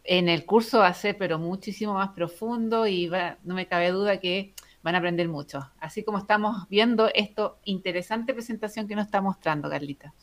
[0.03, 3.10] en el curso va a ser, pero muchísimo más profundo y
[3.43, 5.59] no me cabe duda que van a aprender mucho.
[5.79, 10.13] Así como estamos viendo esto interesante presentación que nos está mostrando, Carlita.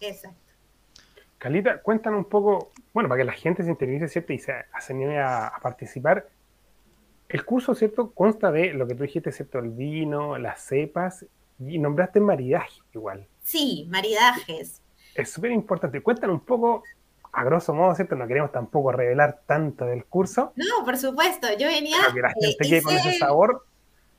[0.00, 0.52] Exacto.
[1.38, 4.32] Carlita, cuéntanos un poco, bueno, para que la gente se interiorice, ¿cierto?
[4.32, 4.52] Y se
[4.88, 6.28] anime a, a, participar.
[7.28, 8.12] El curso, ¿cierto?
[8.12, 9.58] Consta de lo que tú dijiste, ¿cierto?
[9.58, 11.26] El vino, las cepas,
[11.58, 13.26] y nombraste maridaje igual.
[13.42, 14.82] Sí, maridajes.
[15.14, 16.00] Es súper importante.
[16.00, 16.82] Cuéntanos un poco
[17.32, 18.14] a grosso modo, ¿cierto?
[18.14, 20.52] No queremos tampoco revelar tanto del curso.
[20.56, 21.96] No, por supuesto, yo venía...
[21.98, 23.66] Para que la gente quede con ese sabor,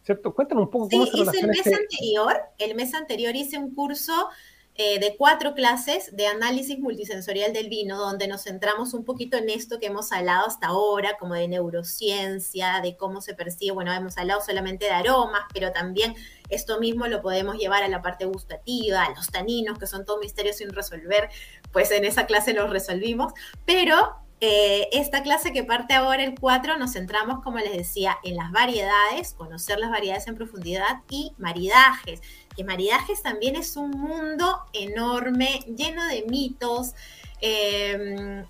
[0.03, 0.33] ¿cierto?
[0.33, 3.73] Cuéntanos un poco cómo se hice el mes este anterior, el mes anterior hice un
[3.73, 4.29] curso
[4.75, 9.51] eh, de cuatro clases de análisis multisensorial del vino, donde nos centramos un poquito en
[9.51, 14.17] esto que hemos hablado hasta ahora, como de neurociencia, de cómo se percibe, bueno, hemos
[14.17, 16.15] hablado solamente de aromas, pero también
[16.49, 20.19] esto mismo lo podemos llevar a la parte gustativa, a los taninos, que son todo
[20.19, 21.29] misterios sin resolver,
[21.71, 23.31] pues en esa clase los resolvimos,
[23.65, 28.35] pero eh, esta clase que parte ahora el 4 nos centramos, como les decía, en
[28.35, 32.21] las variedades, conocer las variedades en profundidad y maridajes
[32.53, 36.93] que maridajes también es un mundo enorme, lleno de mitos.
[37.39, 38.45] Em,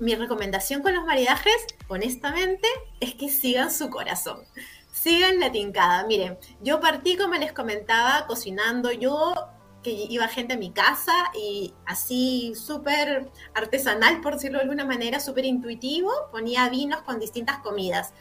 [0.00, 1.54] mi recomendación con los maridajes,
[1.86, 2.66] honestamente,
[2.98, 4.40] es que sigan su corazón.
[4.92, 6.04] Sigan la tincada.
[6.04, 8.90] Miren, yo partí, como les comentaba, cocinando.
[8.90, 9.34] Yo
[9.82, 15.20] que iba gente a mi casa y así súper artesanal, por decirlo de alguna manera,
[15.20, 18.12] súper intuitivo, ponía vinos con distintas comidas.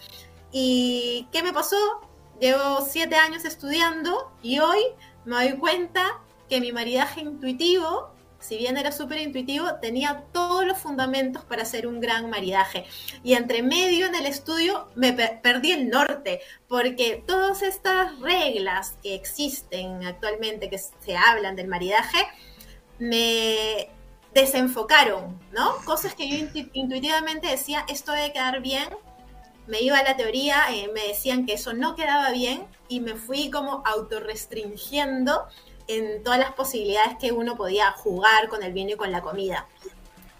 [0.51, 1.77] ¿Y qué me pasó?
[2.39, 4.79] Llevo siete años estudiando y hoy
[5.25, 6.19] me doy cuenta
[6.49, 8.09] que mi maridaje intuitivo,
[8.41, 12.85] si bien era súper intuitivo, tenía todos los fundamentos para hacer un gran maridaje.
[13.23, 19.15] Y entre medio en el estudio me perdí el norte, porque todas estas reglas que
[19.15, 22.19] existen actualmente, que se hablan del maridaje,
[22.99, 23.89] me
[24.33, 25.75] desenfocaron, ¿no?
[25.85, 28.87] Cosas que yo intuitivamente decía, esto debe quedar bien,
[29.67, 33.15] me iba a la teoría, eh, me decían que eso no quedaba bien y me
[33.15, 35.47] fui como autorrestringiendo
[35.87, 39.67] en todas las posibilidades que uno podía jugar con el vino y con la comida.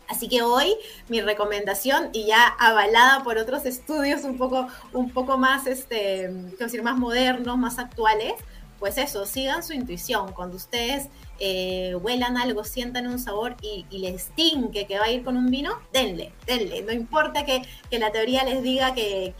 [0.08, 0.75] Así que hoy
[1.08, 6.27] mi recomendación, y ya avalada por otros estudios un poco, un poco más, este,
[6.60, 8.34] decir, más modernos, más actuales,
[8.82, 10.34] pues eso, sigan su intuición.
[10.34, 11.08] Cuando ustedes
[11.39, 15.51] eh, huelan algo, sientan un sabor y, les tinque que va a ir con un
[15.51, 16.82] vino, denle, denle.
[16.82, 19.36] No importa que, la teoría les diga que,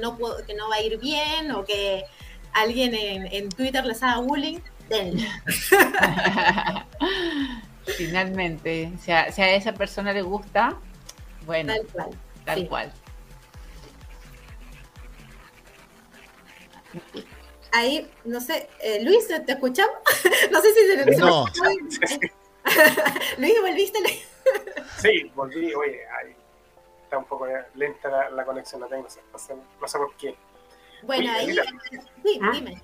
[0.00, 2.04] no, que no va a ir bien o que
[2.52, 4.60] alguien en, Twitter les haga bullying,
[7.96, 10.76] Finalmente, si a, si a, esa persona le gusta,
[11.46, 12.10] bueno, tal cual.
[12.44, 12.92] Tal cual.
[17.72, 19.96] ahí, no sé, eh, Luis, ¿te escuchamos?
[20.52, 21.44] no sé si se no.
[23.38, 23.98] Luis, ¿volviste?
[24.98, 26.36] sí, volví, oye, ahí
[27.04, 30.36] está un poco lenta la, conexión, no tengo, no sé, no sé por qué.
[31.02, 31.54] Bueno, ahí,
[32.22, 32.50] sí, ¿Ah?
[32.52, 32.80] dime.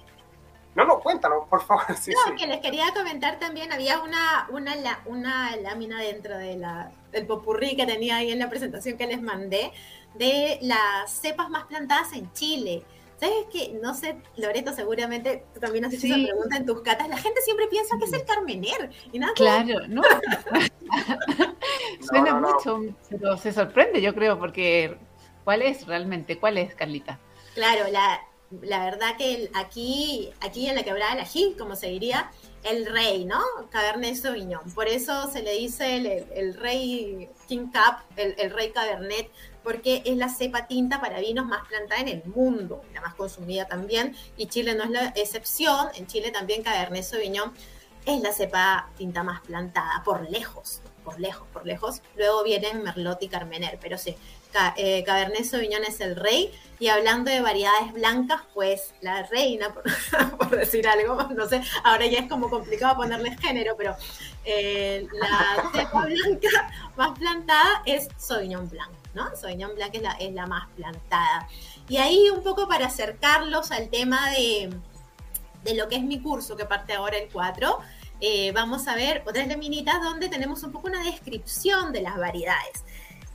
[0.78, 1.84] No, no, cuéntanos, por favor.
[1.98, 6.92] Sí, no, que les quería comentar también, había una, una, una lámina dentro de la,
[7.10, 9.72] del popurrí que tenía ahí en la presentación que les mandé,
[10.14, 12.84] de las cepas más plantadas en Chile.
[13.18, 13.76] ¿Sabes qué?
[13.82, 17.08] No sé, Loreto, seguramente tú también has hecho esa pregunta en tus catas.
[17.08, 18.90] La gente siempre piensa que es el Carmener.
[19.10, 20.02] Y nada claro, no.
[22.08, 24.96] Suena mucho, pero se sorprende, yo creo, porque
[25.42, 26.38] ¿cuál es realmente?
[26.38, 27.18] ¿Cuál es, Carlita?
[27.54, 28.20] Claro, la,
[28.62, 32.30] la verdad que aquí, aquí en la quebrada de la como se diría,
[32.62, 33.40] el rey, ¿no?
[33.70, 34.72] Cabernet Sauvignon.
[34.74, 39.30] Por eso se le dice el, rey King Cup, el, el, rey Cabernet,
[39.62, 43.66] porque es la cepa tinta para vinos más plantada en el mundo, la más consumida
[43.66, 47.52] también, y Chile no es la excepción, en Chile también Cabernet Sauvignon
[48.06, 52.02] es la cepa tinta más plantada, por lejos, por lejos, por lejos.
[52.16, 54.14] Luego vienen Merlot y Carmener, pero sí,
[54.76, 56.52] eh, Cabernet Sauvignon es el rey.
[56.78, 59.74] Y hablando de variedades blancas, pues la reina,
[60.38, 63.96] por, decir algo, no sé, ahora ya es como complicado ponerle género, pero
[64.50, 69.36] Eh, la cepa blanca más plantada es Sauvignon Blanc, ¿no?
[69.36, 71.46] Sauvignon Blanc es la, más plantada.
[71.86, 74.70] Y ahí un poco para acercarlos al tema de,
[75.64, 77.78] de lo que es mi curso, que parte ahora el 4,
[78.20, 82.84] eh, vamos a ver otras laminitas donde tenemos un poco una descripción de las variedades.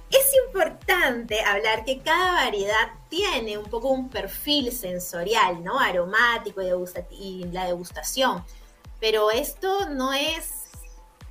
[0.10, 5.80] Es importante hablar que cada variedad tiene un poco un perfil sensorial, ¿no?
[5.80, 6.62] Aromático
[7.10, 8.43] y, la degustación.
[9.00, 10.65] Pero esto no es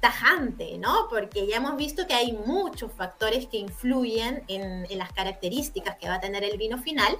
[0.01, 1.07] tajante, ¿no?
[1.09, 6.09] Porque ya hemos visto que hay muchos factores que influyen en, en, las características que
[6.09, 7.17] va a tener el vino final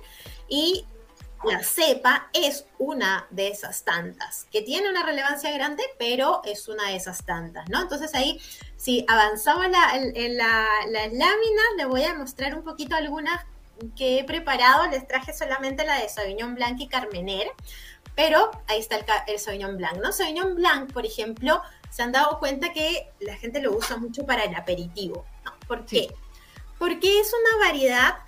[0.49, 0.85] y
[1.45, 6.89] la cepa es una de esas tantas, que tiene una relevancia grande, pero es una
[6.89, 7.83] de esas tantas, ¿no?
[7.83, 8.41] Entonces ahí,
[8.77, 13.45] si avanzaba la, las láminas, les voy a mostrar un poquito algunas
[13.97, 14.89] que he preparado.
[14.89, 17.51] Les traje solamente la de Sauvignon Blanc y Carmener,
[18.15, 20.13] pero ahí está el, el Sauvignon Blanc, ¿no?
[20.13, 24.45] Sauvignon Blanc, por ejemplo, se han dado cuenta que la gente lo usa mucho para
[24.45, 25.53] el aperitivo, ¿no?
[25.67, 26.09] ¿Por qué?
[26.79, 28.19] Porque es una variedad,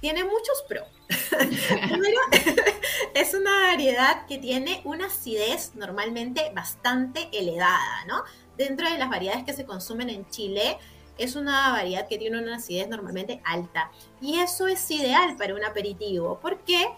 [0.00, 0.95] tiene muchos pros
[3.14, 8.22] Es una variedad que tiene una acidez normalmente bastante elevada, ¿no?
[8.56, 10.78] Dentro de las variedades que se consumen en Chile,
[11.18, 13.90] es una variedad que tiene una acidez normalmente alta.
[14.20, 16.88] Y eso es ideal para un aperitivo, porque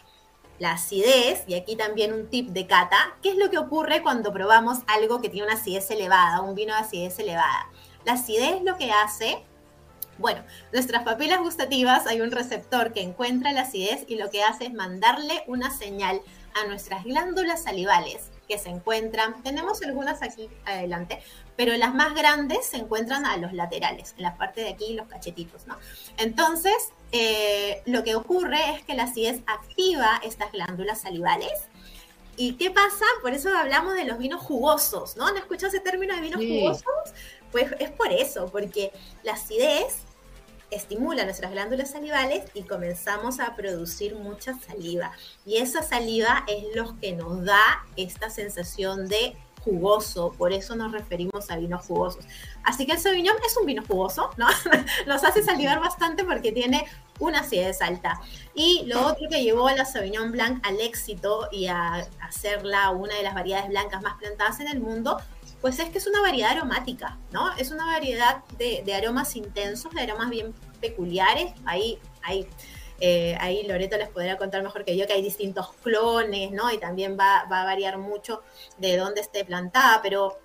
[0.59, 4.33] la acidez, y aquí también un tip de cata, ¿qué es lo que ocurre cuando
[4.33, 7.69] probamos algo que tiene una acidez elevada, un vino de acidez elevada?
[8.05, 9.45] La acidez lo que hace
[10.19, 14.67] bueno, nuestras papilas gustativas hay un receptor que encuentra la acidez y lo que hace
[14.67, 16.21] es mandarle una señal
[16.55, 21.23] a nuestras glándulas salivales que se encuentran, tenemos algunas aquí adelante,
[21.55, 25.07] pero las más grandes se encuentran a los laterales, en la parte de aquí, los
[25.07, 25.77] cachetitos, ¿no?
[26.17, 31.53] Entonces, eh, lo que ocurre es que la acidez activa estas glándulas salivales.
[32.37, 33.05] ¿Y qué pasa?
[33.21, 35.31] Por eso hablamos de los vinos jugosos, ¿no?
[35.31, 37.13] ¿No escuchas ese término de vinos jugosos?
[37.51, 38.93] Pues es por eso, porque
[39.25, 40.05] la acidez
[40.71, 45.13] estimula nuestras glándulas salivales y comenzamos a producir mucha saliva.
[45.47, 49.37] Y esa saliva es lo que nos da esta sensación de
[49.69, 52.25] jugoso, por eso nos referimos a vinos jugosos.
[52.65, 54.47] Así que el Sauvignon es un vino jugoso, ¿no?
[55.07, 56.87] Nos hace salivar bastante porque tiene
[57.19, 58.21] una acidez alta.
[58.55, 63.15] Y lo otro que llevó a la Sauvignon Blanc al éxito y a hacerla una
[63.15, 65.19] de las variedades blancas más plantadas en el mundo
[65.61, 67.55] pues es que es una variedad aromática, ¿no?
[67.57, 71.53] Es una variedad de, aromas intensos, de aromas bien peculiares.
[71.65, 72.47] Ahí, ahí,
[73.01, 76.73] eh, ahí Loreto les podría contar mejor que yo que hay distintos clones, ¿no?
[76.73, 78.43] Y también va, va a variar mucho
[78.79, 80.39] de dónde esté plantada, pero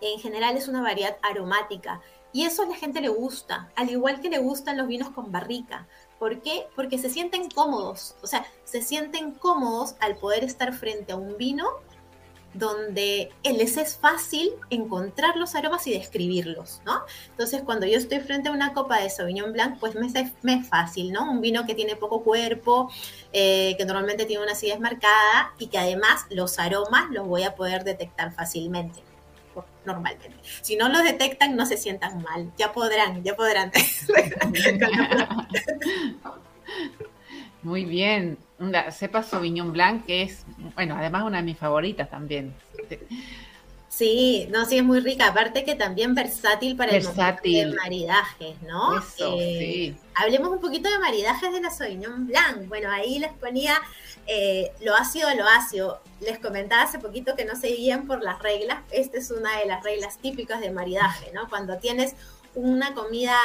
[0.00, 2.00] en general es una variedad aromática.
[2.32, 5.32] Y eso a la gente le gusta, al igual que le gustan los vinos con
[5.32, 5.86] barrica.
[6.18, 6.68] ¿Por qué?
[6.76, 11.36] Porque se sienten cómodos, o sea, se sienten cómodos al poder estar frente a un
[11.36, 11.66] vino
[12.52, 17.02] donde les es fácil encontrar los aromas y describirlos, ¿no?
[17.30, 21.12] Entonces, cuando yo estoy frente a una copa de Sauvignon Blanc, pues me es, fácil,
[21.12, 21.30] ¿no?
[21.30, 22.90] Un vino que tiene poco cuerpo,
[23.32, 27.54] eh, que normalmente tiene una acidez marcada y que además los aromas los voy a
[27.54, 29.00] poder detectar fácilmente
[29.84, 30.30] normalmente.
[30.60, 32.52] Si no los detectan, no se sientan mal.
[32.58, 33.72] Ya podrán, ya podrán.
[37.62, 38.38] Muy bien.
[38.60, 40.44] Una cepa Sauvignon Blanc, que es,
[40.74, 42.54] bueno, además una de mis favoritas también.
[43.88, 45.26] Sí, no, sí, es muy rica.
[45.26, 48.96] Aparte que también versátil para el de maridajes, ¿no?
[48.98, 49.96] Eso, eh, sí.
[50.14, 52.68] Hablemos un poquito de maridajes de la Sauvignon Blanc.
[52.68, 53.80] Bueno, ahí les ponía
[54.28, 56.00] eh, lo ácido, lo ácido.
[56.20, 58.78] Les comentaba hace poquito que no se guían por las reglas.
[58.92, 61.48] Esta es una de las reglas típicas de maridaje, ¿no?
[61.48, 62.14] Cuando tienes
[62.54, 63.36] una comida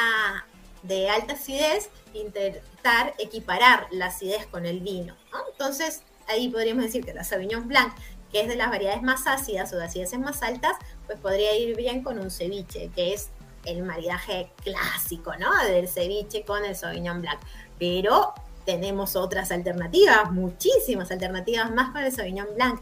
[0.86, 5.14] de alta acidez, intentar equiparar la acidez con el vino.
[5.52, 7.92] Entonces, ahí podríamos decir que la Sauvignon Blanc,
[8.32, 10.72] que es de las variedades más ácidas o de acideces más altas,
[11.06, 13.30] pues podría ir bien con un ceviche, que es
[13.64, 15.50] el maridaje clásico, ¿no?
[15.64, 17.40] Del ceviche con el Sauvignon Blanc.
[17.78, 22.80] Pero tenemos otras alternativas, muchísimas alternativas más con el Sauvignon Blanc.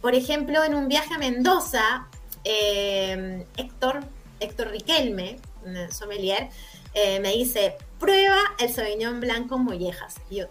[0.00, 2.08] Por ejemplo, en un viaje a Mendoza,
[2.44, 4.00] eh, Héctor,
[4.40, 5.38] Héctor Riquelme,
[5.90, 6.50] sommelier,
[6.94, 10.16] eh, me dice, prueba el Sauvignon blanco mollejas.
[10.30, 10.46] Y yo,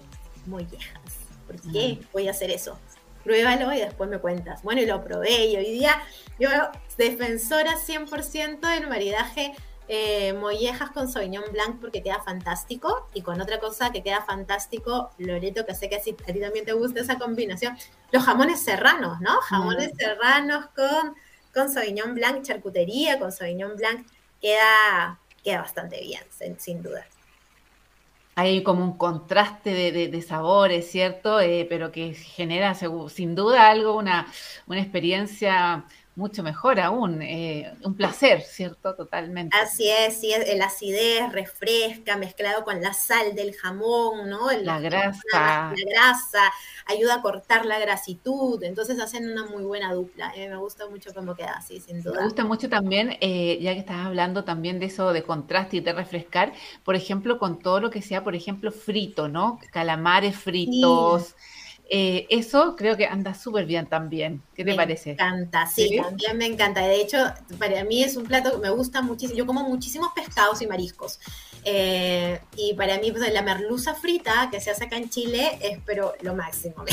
[0.45, 1.01] mollejas,
[1.47, 2.77] ¿por qué voy a hacer eso?
[3.23, 4.61] Pruébalo y después me cuentas.
[4.63, 6.01] Bueno, y lo probé y hoy día
[6.39, 6.49] yo
[6.97, 9.53] defensora 100% del maridaje
[9.87, 13.07] eh, mollejas con Sauvignon Blanc porque queda fantástico.
[13.13, 16.73] Y con otra cosa que queda fantástico, Loreto, que sé que a ti también te
[16.73, 17.77] gusta esa combinación,
[18.11, 19.39] los jamones serranos, ¿no?
[19.41, 21.15] Jamones serranos con,
[21.53, 24.05] con Sauvignon Blanc, charcutería con Sauvignon Blanc,
[24.41, 26.23] queda queda bastante bien,
[26.57, 27.05] sin, duda.
[28.35, 31.39] Hay como un contraste de, sabores, ¿cierto?
[31.39, 32.73] Eh, pero que genera
[33.09, 34.27] sin duda algo, una,
[34.69, 35.85] experiencia
[36.15, 37.21] mucho mejor aún.
[37.21, 38.95] Eh, un placer, ¿cierto?
[38.95, 39.55] Totalmente.
[39.57, 44.51] Así es, sí, la acidez refresca mezclado con la sal del jamón, ¿no?
[44.51, 45.21] la grasa.
[45.33, 46.51] La, grasa,
[46.85, 50.31] ayuda a cortar la grasitud, entonces hacen una muy buena dupla.
[50.35, 52.19] Eh, me gusta mucho cómo queda así, sin duda.
[52.19, 55.79] Me gusta mucho también, eh, ya que estás hablando también de eso de contraste y
[55.79, 56.53] de refrescar,
[56.83, 59.59] por ejemplo, con todo lo que sea, por ejemplo, frito, ¿no?
[59.71, 61.35] Calamares fritos.
[61.89, 64.41] Eh, eso creo que anda súper bien también.
[64.55, 65.09] ¿Qué te parece?
[65.09, 66.81] Me encanta, sí, también me encanta.
[66.81, 67.17] De hecho,
[67.59, 69.37] para mí es un plato que me gusta muchísimo.
[69.37, 71.19] Yo como muchísimos pescados y mariscos.
[71.65, 75.79] Eh, y para mí, pues, la merluza frita que se hace acá en Chile es,
[75.85, 76.75] pero lo máximo.
[76.83, 76.91] Me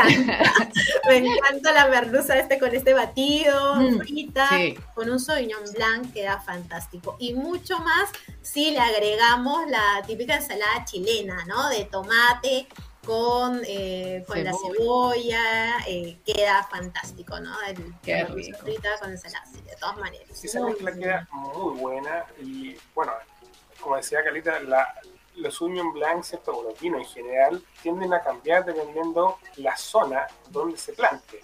[0.00, 0.52] encanta.
[1.08, 4.48] me encanta la merluza este con este batido, mm, frita,
[4.94, 7.16] con un sauvignon blanc, queda fantástico.
[7.20, 8.10] Y mucho más
[8.42, 11.68] si le agregamos la típica ensalada chilena, ¿no?
[11.68, 12.66] De tomate
[13.04, 17.54] con, eh, con la cebolla, eh, queda fantástico, ¿no?
[17.66, 18.58] El, Qué rico.
[18.58, 20.28] Frita con ensalada, de todas maneras.
[20.32, 23.12] Sí, esa mezcla queda muy buena y, bueno,
[23.80, 24.94] como decía Calita, la,
[25.36, 26.56] los Union Blancs, ¿cierto?
[26.56, 31.40] o los vinos en general, tienden a cambiar dependiendo la zona donde se plante.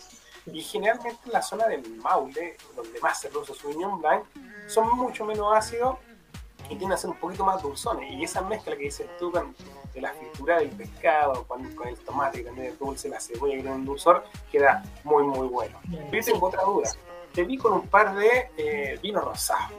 [0.47, 4.25] Y generalmente la zona del Maule, donde más se produce su Union Blanc,
[4.67, 5.99] son mucho menos ácidos
[6.65, 8.11] y tienden a ser un poquito más dulzones.
[8.13, 9.31] Y esa mezcla que dices tú
[9.91, 13.67] con de la fritura del pescado con, el tomate, también el dulce, la cebolla y
[13.67, 15.79] un dulzor, queda muy, muy bueno.
[16.13, 16.91] Yo tengo otra duda.
[17.35, 19.73] Te vi con un par de eh, vinos rosados.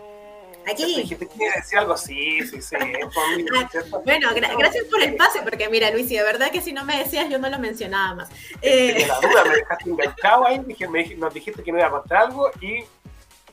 [0.72, 1.02] Aquí.
[1.02, 2.76] Dijiste que decir algo, sí, sí, sí.
[4.06, 6.98] Bueno, gracias por el pase, porque mira, Luis, y de verdad que si no me
[6.98, 8.30] decías, yo no lo mencionaba más.
[8.62, 9.06] Eh...
[9.08, 12.26] La duda, me dejaste enganchado ahí, dije, me, nos dijiste que no iba a contar
[12.26, 12.82] algo y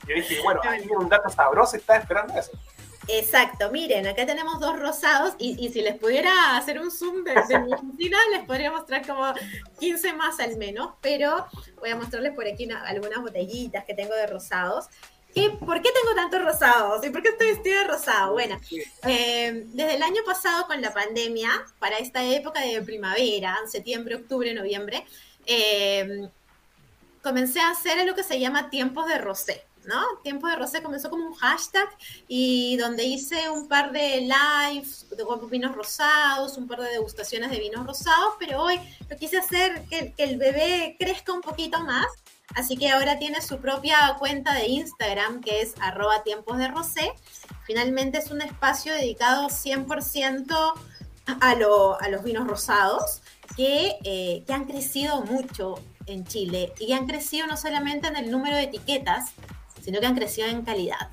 [0.07, 2.51] yo dije, bueno, ahí viene un dato sabroso, estaba esperando eso.
[3.11, 7.73] Exacto, miren, acá tenemos dos rosados y, si les pudiera hacer un zoom de, mi
[7.73, 9.33] oficina, les podría mostrar como
[9.79, 11.47] 15 más al menos, pero
[11.79, 14.85] voy a mostrarles por aquí algunas botellitas que tengo de rosados.
[15.33, 17.03] ¿Y ¿Por qué tengo tantos rosados?
[17.03, 18.33] ¿Y por qué estoy vestida de rosado?
[18.33, 18.59] Bueno,
[19.07, 21.49] eh, desde el año pasado con la pandemia,
[21.79, 25.03] para esta época de primavera, septiembre, octubre, noviembre,
[25.47, 26.29] eh,
[27.23, 29.65] comencé a hacer lo que se llama tiempos de rosé.
[29.85, 30.03] ¿No?
[30.23, 31.87] Tiempo de Rosé comenzó como un hashtag
[32.27, 37.59] y donde hice un par de lives de vinos rosados, un par de degustaciones de
[37.59, 42.07] vinos rosados, pero hoy lo quise hacer que, el bebé crezca un poquito más.
[42.55, 47.11] Así que ahora tiene su propia cuenta de Instagram que es arroba tiempos de rosé.
[47.65, 50.73] Finalmente es un espacio dedicado 100%
[51.41, 53.21] a, lo, a los vinos rosados
[53.55, 55.75] que, eh, que han crecido mucho
[56.07, 59.33] en Chile y han crecido no solamente en el número de etiquetas,
[59.89, 61.09] sino que han crecido en calidad.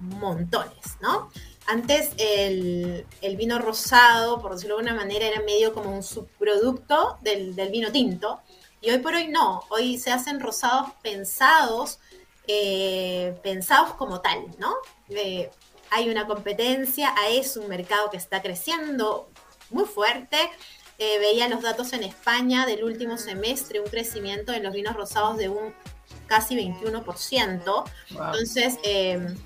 [0.00, 1.30] Montones, ¿no?
[1.66, 3.04] Antes el,
[3.36, 8.40] vino rosado, por decirlo de alguna manera, era medio como un subproducto del, vino tinto.
[8.80, 9.62] Y hoy por hoy no.
[9.68, 11.98] Hoy se hacen rosados pensados,
[12.46, 14.74] eh, pensados como tal, ¿no?
[15.10, 15.50] Eh,
[15.90, 19.28] hay una competencia, es un mercado que está creciendo
[19.68, 20.38] muy fuerte.
[20.96, 25.36] Eh, veía los datos en España del último semestre, un crecimiento en los vinos rosados
[25.36, 25.74] de un
[26.34, 27.84] casi 21%.
[28.10, 29.36] Entonces, em,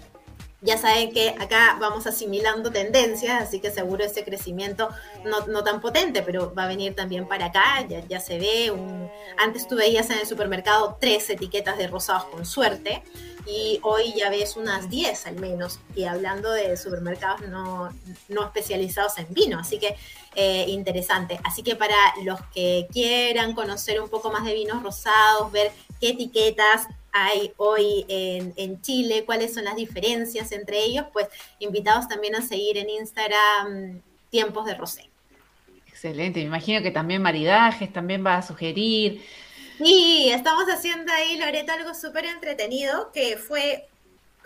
[0.62, 4.88] ya saben que acá vamos asimilando tendencias, así que seguro ese crecimiento
[5.24, 8.70] no, tan potente, pero va a venir también para acá, ya, se ve.
[8.70, 9.08] Un...
[9.36, 13.04] Antes tú veías en el supermercado tres etiquetas de rosados con suerte
[13.46, 17.90] y hoy ya ves unas 10 al menos, y hablando de supermercados no,
[18.28, 19.96] no especializados en vino, así que
[20.34, 21.40] eh, interesante.
[21.44, 26.10] Así que para los que quieran conocer un poco más de vinos rosados, ver qué
[26.10, 31.26] etiquetas hay hoy en, Chile, cuáles son las diferencias entre ellos, pues
[31.58, 35.10] invitados también a seguir en Instagram Tiempos de Rosé.
[35.86, 39.22] Excelente, me imagino que también maridajes, también va a sugerir.
[39.78, 43.88] Sí, estamos haciendo ahí, Loreto, algo súper entretenido, que fue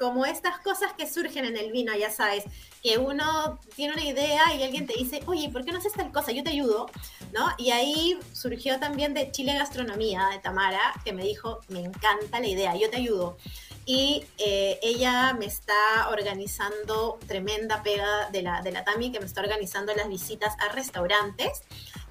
[0.03, 2.43] como estas cosas que surgen en el vino, ya sabes,
[2.83, 6.11] que uno tiene una idea y alguien te dice, oye, ¿por qué no haces tal
[6.11, 6.33] cosa?
[6.33, 6.91] Yo te ayudo,
[7.33, 7.47] ¿no?
[7.57, 12.49] Y ahí surgió también de Chile Gastronomía, de Tamara, que me dijo, me encanta la
[12.49, 13.37] idea, yo te ayudo.
[13.87, 19.27] Y eh, ella me está organizando, tremenda pega de la, de la Tami, que me
[19.27, 21.63] está organizando las visitas a restaurantes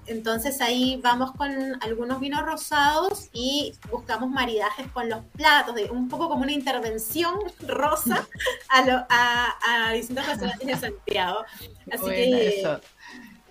[0.07, 6.09] entonces ahí vamos con algunos vinos rosados y buscamos maridajes con los platos, de, un
[6.09, 8.27] poco como una intervención rosa
[8.69, 11.45] a, lo, a, a distintos restaurantes de Santiago.
[11.91, 12.79] Así que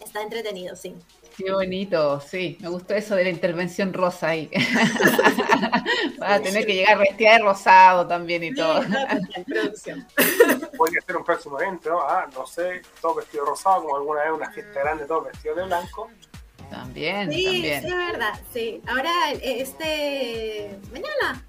[0.05, 0.95] está entretenido, sí.
[1.37, 4.51] Qué bonito, sí, me gustó eso de la intervención rosa ahí.
[6.23, 8.83] Va a tener que llegar vestida de rosado también y todo.
[9.47, 10.07] producción.
[10.77, 14.51] Podría ser un próximo evento, ah, no sé, todo vestido rosado, como alguna vez una
[14.51, 16.11] fiesta grande, todo vestido de blanco
[16.71, 17.83] También, sí, también.
[17.83, 18.81] Sí, es verdad, sí.
[18.87, 19.13] Ahora,
[19.43, 21.45] este, mañana,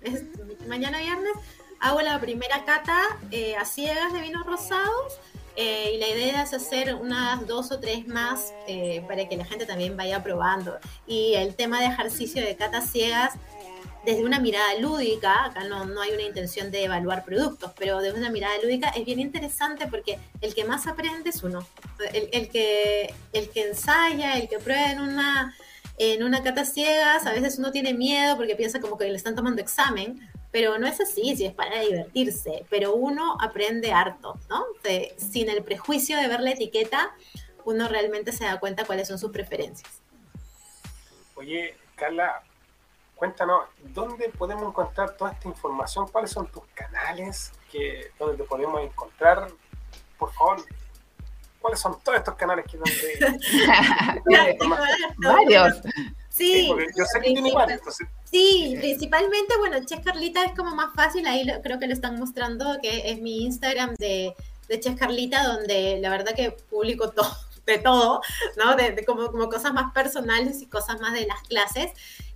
[0.67, 1.33] mañana viernes,
[1.79, 2.99] hago la primera cata
[3.31, 5.19] eh, a ciegas de vinos rosados.
[5.57, 9.43] Eh, y la idea es hacer unas dos o tres más eh, para que la
[9.43, 10.77] gente también vaya probando.
[11.05, 13.33] Y el tema de ejercicio de cata ciegas
[14.05, 18.17] desde una mirada lúdica, acá no, no, hay una intención de evaluar productos, pero desde
[18.17, 21.65] una mirada lúdica es bien interesante porque el que más aprende es uno.
[22.13, 25.55] El, el que, el que ensaya, el que prueba en una,
[25.97, 29.35] en una cata ciegas, a veces uno tiene miedo porque piensa como que le están
[29.35, 30.19] tomando examen,
[30.51, 34.65] pero no es así, si es para divertirse, pero uno aprende harto, ¿no?
[34.83, 37.15] De, sin el prejuicio de ver la etiqueta,
[37.65, 40.01] uno realmente se da cuenta cuáles son sus preferencias.
[41.35, 42.43] Oye, Carla,
[43.21, 46.07] cuéntanos, ¿dónde podemos encontrar toda esta información?
[46.07, 49.47] ¿Cuáles son tus canales que, donde te podemos encontrar?
[50.17, 50.65] Por favor,
[51.59, 53.37] ¿cuáles son todos estos canales que donde...
[55.19, 55.81] Varios.
[56.29, 57.77] Sí, sí yo sé que tiene varios.
[57.77, 58.07] Entonces...
[58.23, 62.17] Sí, principalmente, bueno, Ches Carlita es como más fácil, ahí lo, creo que lo están
[62.17, 64.33] mostrando, que es mi Instagram de,
[64.67, 67.29] de Ches Carlita, donde la verdad que publico todo
[67.65, 68.21] de todo,
[68.57, 68.75] ¿no?
[68.75, 71.91] De, de como, como, cosas más personales y cosas más de las clases.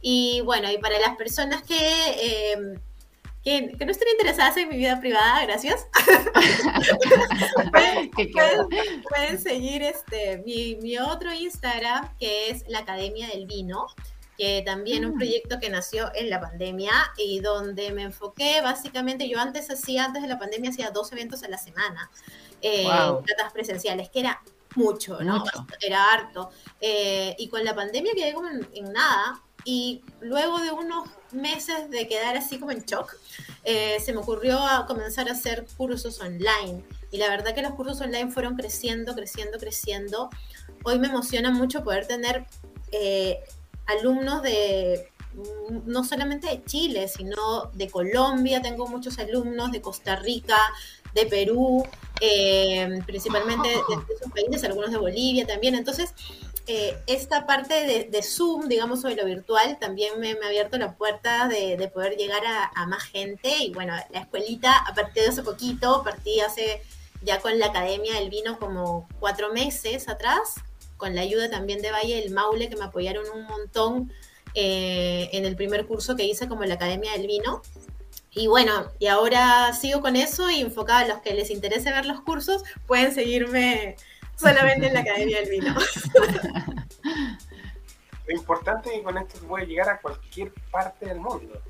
[0.07, 2.79] Y bueno, y para las personas que, eh,
[3.43, 5.87] que, que, no estén interesadas en mi vida privada, gracias.
[7.71, 13.87] pueden, pueden, pueden, seguir este, mi, mi, otro Instagram, que es la Academia del Vino
[14.37, 19.39] que también un proyecto que nació en la pandemia y donde me enfoqué básicamente, yo
[19.39, 22.11] antes hacía, antes de la pandemia hacía dos eventos a la semana,
[22.61, 23.23] eh, wow.
[23.53, 24.43] presenciales, que era
[24.75, 25.39] mucho, ¿no?
[25.39, 25.65] Mucho.
[25.81, 26.51] Era harto.
[26.79, 29.41] Eh, y con la pandemia quedé como en, en, nada.
[29.65, 33.17] Y luego de unos meses de quedar así como en shock,
[33.63, 36.83] eh, se me ocurrió comenzar a hacer cursos online.
[37.11, 40.29] Y la verdad que los cursos online fueron creciendo, creciendo, creciendo.
[40.83, 42.45] Hoy me emociona mucho poder tener
[42.91, 43.39] eh,
[43.87, 45.09] alumnos de
[45.85, 50.57] no solamente de Chile, sino de Colombia, tengo muchos alumnos de Costa Rica,
[51.13, 51.83] de Perú,
[52.21, 55.75] eh, principalmente de, de, esos países, algunos de Bolivia también.
[55.75, 56.13] Entonces,
[56.67, 61.47] eh, esta parte de, Zoom, digamos, sobre lo virtual, también me, ha abierto la puerta
[61.47, 63.55] de, de poder llegar a, a, más gente.
[63.59, 66.81] Y bueno, la escuelita, a partir de hace poquito, partí hace
[67.21, 70.55] ya con la Academia del Vino como cuatro meses atrás,
[70.97, 74.11] con la ayuda también de Valle del Maule, que me apoyaron un montón
[74.53, 77.61] eh, en el primer curso que hice como la Academia del Vino.
[78.31, 82.05] Y bueno, y ahora sigo con eso y enfocada a los que les interese ver
[82.05, 83.95] los cursos, pueden seguirme
[84.35, 85.75] solamente en la Academia del Vino.
[88.27, 91.61] Lo importante es que con esto se puede llegar a cualquier parte del mundo.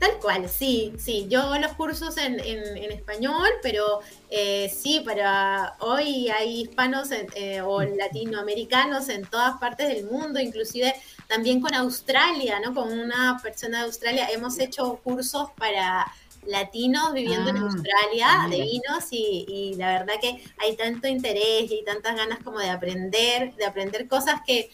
[0.00, 1.26] Tal cual, sí, sí.
[1.28, 4.00] Yo hago los cursos en, en, en español, pero
[4.30, 10.40] eh, sí, para hoy hay hispanos en, eh, o latinoamericanos en todas partes del mundo,
[10.40, 10.94] inclusive
[11.28, 12.74] también con Australia, ¿no?
[12.74, 16.10] Con una persona de Australia hemos hecho cursos para
[16.46, 18.48] latinos viviendo ah, en Australia mira.
[18.48, 22.70] de vinos y, y, la verdad que hay tanto interés y tantas ganas como de
[22.70, 24.70] aprender, de aprender cosas que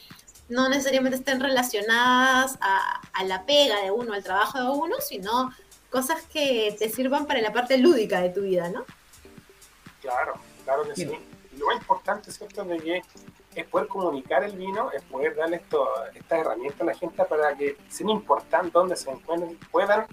[0.48, 5.52] no necesariamente estén relacionadas a, a, la pega de uno, al trabajo de uno, sino
[5.90, 8.84] cosas que te sirvan para la parte lúdica de tu vida, ¿no?
[10.00, 11.04] Claro, claro que sí.
[11.04, 11.18] sí.
[11.58, 13.02] Lo más importante, ¿cierto?, de que
[13.56, 17.56] es poder comunicar el vino, es poder darle esto, esta herramienta a la gente para
[17.56, 20.06] que, sin importar dónde se encuentren, puedan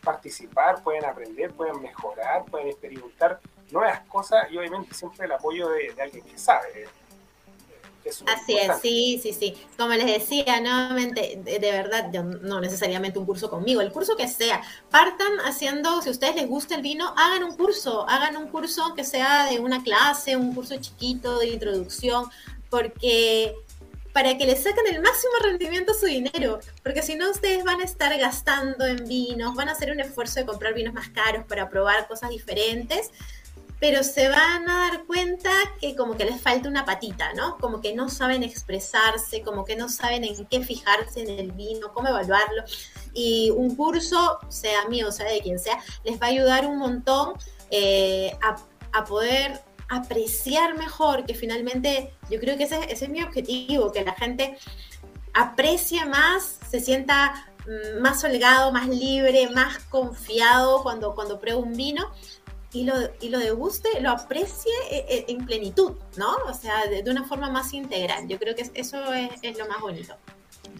[0.00, 3.40] participar, pueden aprender, pueden mejorar, pueden experimentar
[3.70, 6.88] nuevas cosas y obviamente siempre el apoyo de, de alguien que sabe.
[8.04, 9.54] Es Así es, sí, sí, sí.
[9.76, 14.16] Como les decía, nuevamente, de, de, verdad, yo, no necesariamente un curso conmigo, el curso
[14.16, 14.62] que sea.
[14.90, 18.94] Partan haciendo, si a ustedes les gusta el vino, hagan un curso, hagan un curso
[18.94, 22.30] que sea de una clase, un curso chiquito de introducción,
[22.70, 23.54] porque
[24.12, 27.80] para que le saquen el máximo rendimiento a su dinero, porque si no ustedes van
[27.80, 31.44] a estar gastando en vinos, van a hacer un esfuerzo de comprar vinos más caros
[31.46, 33.10] para probar cosas diferentes,
[33.78, 35.50] pero se van a dar cuenta
[35.80, 37.56] que como que les falta una patita, ¿no?
[37.58, 41.90] Como que no saben expresarse, como que no saben en qué fijarse en el vino,
[41.94, 42.62] cómo evaluarlo.
[43.14, 47.32] Y un curso, sea mío sea de quien sea, les va a ayudar un montón
[47.70, 48.36] eh,
[48.92, 54.14] a poder apreciar mejor, que finalmente yo creo que ese, es mi objetivo, que la
[54.14, 54.56] gente
[55.34, 61.74] aprecie más, se sienta mm, más holgado, más libre, más confiado cuando, cuando prueba un
[61.74, 62.10] vino
[62.72, 66.36] y lo, y lo deguste, lo aprecie eh, en plenitud, ¿no?
[66.46, 68.28] O sea, de, de una forma más integral.
[68.28, 70.14] Yo creo que eso es, es lo más bonito.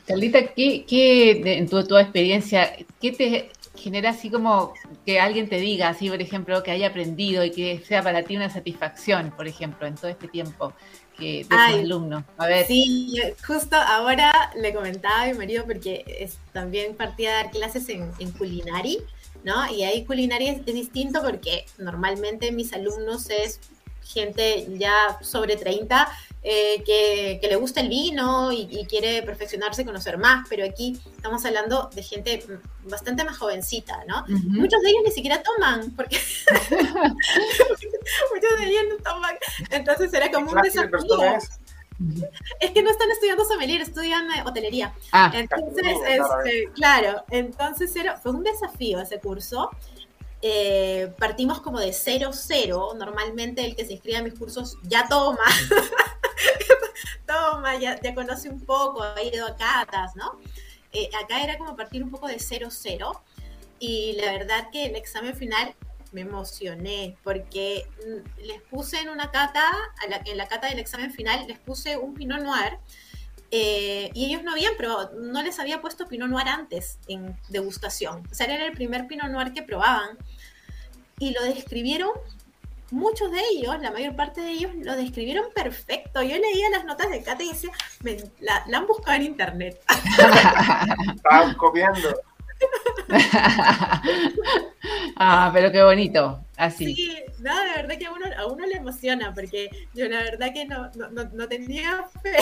[0.06, 3.50] Carlita, ¿qué, qué en tu, tu experiencia, qué te,
[3.80, 4.74] genera así como
[5.04, 8.36] que alguien te diga, así por ejemplo, que haya aprendido y que sea para ti
[8.36, 10.72] una satisfacción, por ejemplo, en todo este tiempo
[11.18, 12.24] que de alumnos.
[12.38, 12.66] A ver.
[12.66, 17.88] Sí, justo ahora le comentaba a mi marido porque es, también partía a dar clases
[17.88, 18.98] en, en Culinari,
[19.44, 19.70] ¿no?
[19.72, 23.60] Y ahí Culinari es, es distinto porque normalmente mis alumnos es
[24.02, 26.08] gente ya sobre 30
[26.42, 31.44] eh, que, le gusta el vino y, quiere perfeccionarse y conocer más, pero aquí estamos
[31.44, 32.42] hablando de gente
[32.84, 34.24] bastante más jovencita, ¿no?
[34.26, 36.16] Muchos de ellos ni siquiera toman, porque
[36.70, 39.36] muchos de ellos no toman,
[39.70, 41.22] entonces era como un desafío.
[42.60, 42.70] Es?
[42.70, 44.94] que no están estudiando sommelier, estudian eh, hotelería.
[45.12, 45.30] Ah.
[45.34, 49.70] entonces, este, claro, entonces era, fue un desafío ese curso.
[50.42, 52.94] Eh, partimos como de cero, cero.
[52.96, 55.44] Normalmente el que se inscribe a mis cursos ya toma.
[57.26, 60.38] toma, ya, ya, conoce un poco, ha ido a catas, ¿no?
[60.92, 63.22] Eh, acá era como partir un poco de cero, cero.
[63.78, 65.74] Y la verdad que el examen final
[66.12, 69.64] me emocioné porque mm, les puse en una cata,
[70.24, 72.78] en la cata del examen final, les puse un Pinot Noir.
[73.52, 78.26] Eh, y ellos no habían probado, no les había puesto Pinot Noir antes en degustación.
[78.30, 80.18] O sea, era el primer Pinot Noir que probaban.
[81.18, 82.12] Y lo describieron
[82.90, 86.22] muchos de ellos, la mayor parte de ellos, lo describieron perfecto.
[86.22, 87.70] Yo leía las notas de Cata y decía,
[88.40, 89.80] la, han buscado en internet.
[91.16, 92.14] Estaban copiando.
[95.16, 96.94] ah, pero qué bonito, así.
[96.94, 100.52] Sí, no, de verdad que a uno, a uno le emociona, porque yo la verdad
[100.52, 102.32] que no, no, no, tenía fe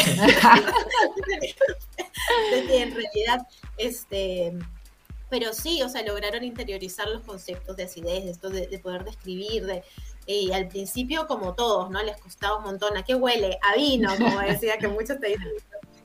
[2.50, 3.46] de que en realidad
[3.76, 4.52] este
[5.30, 9.66] pero sí, o sea, lograron interiorizar los conceptos de acidez, esto de, de poder describir,
[9.66, 9.84] de,
[10.34, 12.02] y al principio, como todos, ¿no?
[12.02, 12.96] Les costaba un montón.
[12.96, 13.58] ¿A qué huele?
[13.62, 15.48] A vino, como decía que muchos te dicen,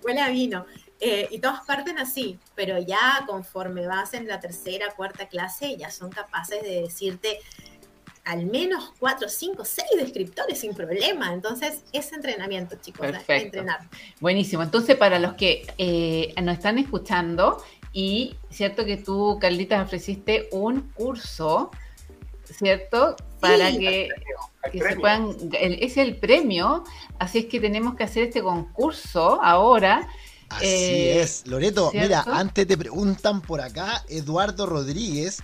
[0.03, 0.65] huele a vino.
[0.99, 5.91] Eh, y todos parten así, pero ya conforme vas en la tercera, cuarta clase, ya
[5.91, 7.39] son capaces de decirte
[8.23, 11.33] al menos cuatro, cinco, seis descriptores sin problema.
[11.33, 13.89] Entonces, es entrenamiento, chicos, entrenar.
[14.21, 14.63] Buenísimo.
[14.63, 17.61] Entonces, para los que eh, nos están escuchando,
[17.91, 21.71] y cierto que tú, Carlita, ofreciste un curso
[22.57, 23.15] ¿cierto?
[23.39, 24.09] Para que,
[24.71, 26.83] se puedan, es el premio,
[27.19, 30.07] así es que tenemos que hacer este concurso ahora.
[30.49, 35.43] Así eh, es, Loreto, mira, antes te preguntan por acá, Eduardo Rodríguez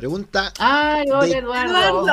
[0.00, 0.52] pregunta.
[0.58, 2.06] Ah, Eduardo.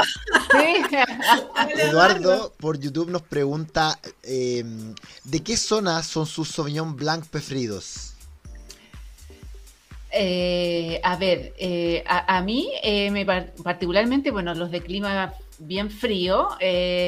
[1.78, 2.54] Eduardo.
[2.58, 8.17] por YouTube nos pregunta: em, ¿de qué zona son sus Sauvignon Blanc preferidos?
[10.12, 16.50] Eh, a ver, eh, a, mí eh, me particularmente, bueno, los de clima bien frío,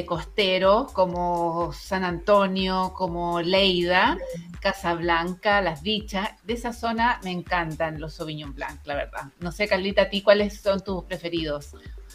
[0.08, 4.18] costeros como San Antonio, como Leida,
[4.60, 9.26] Casablanca, Las Dichas, de esa zona me encantan los Sauvignon Blanc, la verdad.
[9.40, 11.72] No sé, Carlita, ¿a ti cuáles son tus preferidos?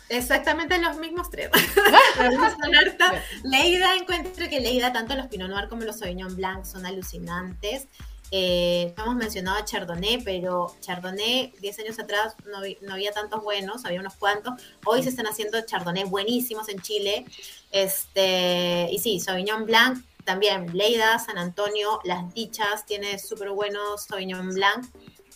[0.09, 1.51] Exactamente los mismos tres.
[3.45, 7.89] Leida, encuentro que Leida, tanto los Pinot Noir como los Sauvignon Blanc son alucinantes.
[8.37, 14.01] Eh, hemos mencionado a Chardonnay, pero Chardonnay 10 años atrás no, había tantos buenos, había
[14.01, 14.55] unos cuantos.
[14.85, 17.27] Hoy se están haciendo Chardonnay buenísimos en Chile.
[17.71, 24.49] Este, y sí, Sauvignon Blanc también, Leida, San Antonio, Las Dichas, tiene súper buenos Sauvignon
[24.49, 24.85] Blanc.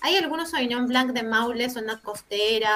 [0.01, 2.75] Hay algunos Sauvignon Blanc de Maule, zona costera,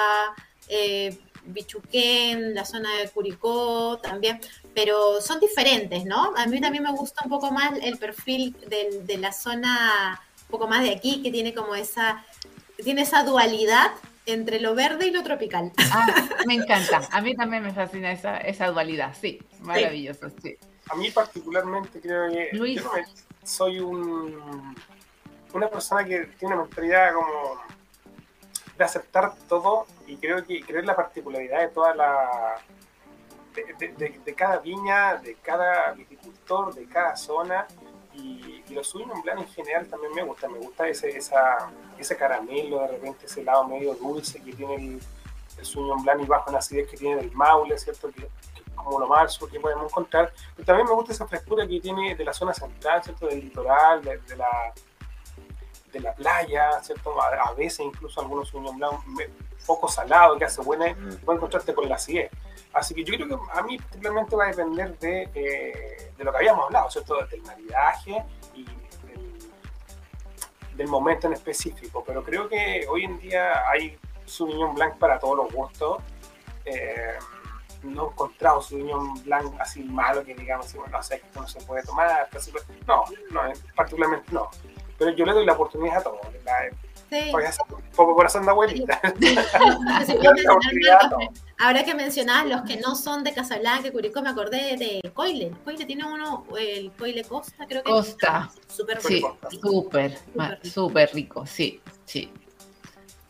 [0.69, 4.39] eh, Bichuquén, la zona de Curicó también,
[4.73, 6.33] pero son diferentes, ¿no?
[6.35, 10.67] A mí también me gusta un poco más el perfil de, la zona, un poco
[10.67, 12.23] más de aquí, que tiene como esa,
[12.83, 13.91] tiene esa dualidad
[14.25, 15.71] entre lo verde y lo tropical.
[15.91, 16.07] Ah,
[16.47, 20.57] me encanta, a mí también me fascina esa, esa dualidad, sí, maravilloso, sí.
[20.89, 22.81] A mí particularmente creo que Luis.
[23.43, 24.75] soy un,
[25.53, 27.61] una persona que tiene una mentalidad como
[28.77, 32.55] de aceptar todo y creo que creo la particularidad de toda la
[33.53, 37.67] de, cada viña, de cada viticultor, de cada zona
[38.13, 38.93] y, y los
[39.23, 43.43] plan en general también me gusta, me gusta ese, esa, ese caramelo, de repente ese
[43.43, 45.01] lado medio dulce que tiene el,
[45.57, 48.11] el blanc y bajo en acidez que tiene el Maule, ¿cierto?
[48.11, 48.27] Que,
[48.75, 52.15] como lo más sur que podemos encontrar, pero también me gusta esa frescura que tiene
[52.15, 53.27] de la zona central, ¿cierto?
[53.27, 54.73] Del litoral, de, la
[55.91, 57.21] de la playa, ¿cierto?
[57.21, 58.99] A, veces incluso algunos Sauvignon Blanc
[59.65, 61.17] poco salado, que hace buena, mm.
[61.23, 62.31] puede encontrarte con la acidez.
[62.73, 66.31] Así que yo creo que a mí particularmente va a depender de, eh, de lo
[66.31, 67.23] que habíamos hablado, ¿cierto?
[67.27, 68.23] Del maridaje
[68.55, 68.65] y
[70.75, 72.03] del, momento en específico.
[72.05, 76.01] Pero creo que hoy en día hay Sauvignon Blanc para todos los gustos.
[76.65, 77.19] Eh,
[77.83, 81.61] no he encontrado Sauvignon Blanc así malo que digamos, bueno, no sé, esto no se
[81.61, 82.27] puede tomar.
[82.87, 83.41] No, no,
[83.75, 84.49] particularmente no.
[84.97, 86.19] Pero yo le doy la oportunidad a todos.
[87.09, 87.31] Sí.
[87.95, 88.99] poco corazón de abuelita.
[91.63, 95.53] Ahora que mencionabas los que no son de Casablanca, Curicó, me acordé de Coile.
[95.63, 97.89] Coile tiene uno, el Coile Costa, creo que.
[97.89, 98.51] Costa.
[98.67, 99.37] Súper rico.
[99.61, 100.19] Súper,
[100.61, 102.29] súper rico, sí, sí.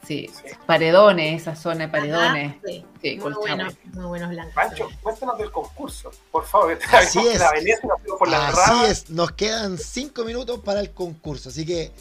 [0.04, 0.30] Sí,
[0.66, 2.56] paredones, esa zona de paredones.
[2.66, 4.54] sí, sí muy, bueno, muy buenos blancos.
[4.56, 6.78] Pancho, cuéntanos del concurso, por favor.
[6.92, 7.40] Así es.
[7.40, 11.92] así es, nos quedan cinco minutos para el concurso, así que,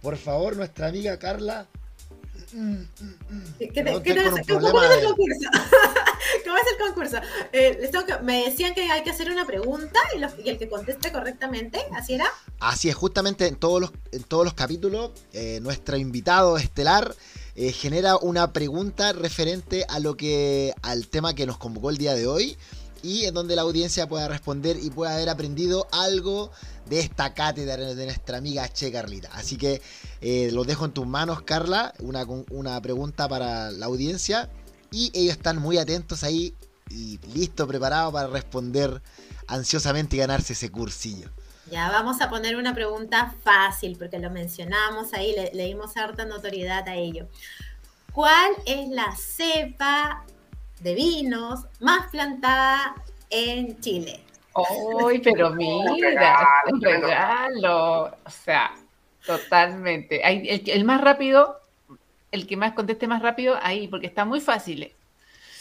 [0.00, 1.66] por favor, nuestra amiga Carla.
[2.52, 2.76] ¿Cómo
[4.82, 5.50] es el concurso?
[6.44, 7.16] ¿Cómo es el concurso?
[7.52, 7.90] Eh,
[8.22, 12.26] me decían que hay que hacer una pregunta y, el que conteste correctamente, ¿así era?
[12.58, 17.14] Así es, justamente en todos los, en todos los capítulos, eh, nuestro invitado estelar
[17.56, 22.14] eh, genera una pregunta referente a lo que al tema que nos convocó el día
[22.14, 22.56] de hoy
[23.02, 26.50] y en donde la audiencia pueda responder y pueda haber aprendido algo
[26.86, 29.30] de esta cátedra de nuestra amiga Che Carlita.
[29.32, 29.80] Así que
[30.20, 34.50] eh, lo dejo en tus manos, Carla, una, una pregunta para la audiencia
[34.90, 36.54] y ellos están muy atentos ahí
[36.90, 39.00] y listos, preparados para responder
[39.46, 41.30] ansiosamente y ganarse ese cursillo.
[41.70, 46.88] Ya vamos a poner una pregunta fácil, porque lo mencionamos ahí, le, dimos harta notoriedad
[46.88, 47.28] a ello.
[48.12, 50.24] ¿Cuál es la cepa
[50.80, 52.94] de vinos más plantada
[53.28, 54.20] en Chile?
[54.54, 56.46] ¡Uy, pero mira!
[56.70, 58.04] un regalo.
[58.24, 58.74] O sea,
[59.24, 60.20] totalmente.
[60.26, 61.60] El, el, más rápido,
[62.32, 64.92] el que más conteste más rápido, ahí, porque está muy fácil.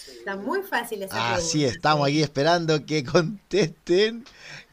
[0.08, 1.36] Está muy fácil esa pregunta.
[1.36, 4.26] Así estamos aquí esperando que contesten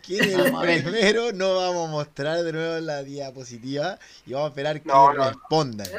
[0.06, 1.32] ¿Quién es el primero?
[1.32, 4.88] No vamos a mostrar de nuevo la diapositiva y vamos a esperar que
[5.18, 5.88] respondan.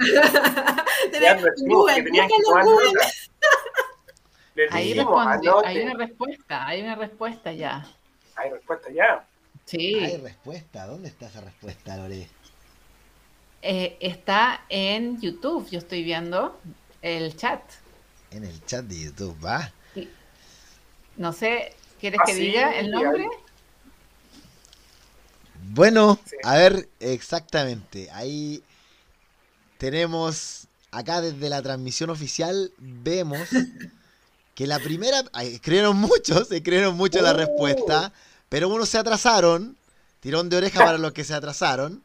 [4.71, 7.85] Ahí responde, hay una respuesta, hay una respuesta ya.
[8.35, 9.25] Hay respuesta ya.
[9.65, 9.95] Sí.
[9.95, 10.87] Hay respuesta.
[10.87, 12.27] ¿Dónde está esa respuesta, Lore?
[13.61, 16.59] Eh, está en YouTube, yo estoy viendo
[17.01, 17.61] el chat.
[18.31, 19.71] En el chat de YouTube, va.
[21.17, 23.27] No sé, ¿quieres que ah, diga el nombre?
[25.69, 28.09] Bueno, a ver, exactamente.
[28.11, 28.63] Ahí
[29.79, 33.49] tenemos, acá desde la transmisión oficial, vemos
[34.57, 38.19] que la primera, escribieron muchos, escribieron mucho la respuesta, oh.
[38.49, 39.77] pero unos se atrasaron,
[40.19, 42.03] tirón de oreja para los que se atrasaron,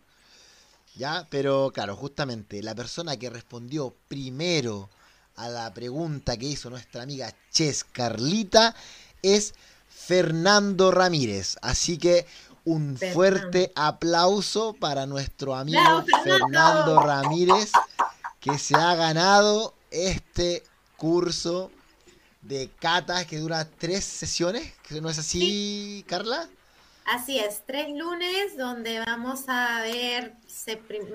[0.94, 1.26] ¿ya?
[1.30, 4.90] Pero claro, justamente la persona que respondió primero
[5.36, 8.76] a la pregunta que hizo nuestra amiga Ches Carlita
[9.22, 9.55] es
[9.88, 11.57] Fernando Ramírez.
[11.62, 12.26] Así que
[12.66, 17.72] un fuerte aplauso para nuestro amigo Fernando Ramírez,
[18.40, 20.62] que se ha ganado este
[20.98, 21.70] curso
[22.43, 24.72] de catas que dura tres sesiones.
[24.90, 26.49] ¿No es así, Carla?
[27.05, 30.34] Así es, tres lunes donde vamos a ver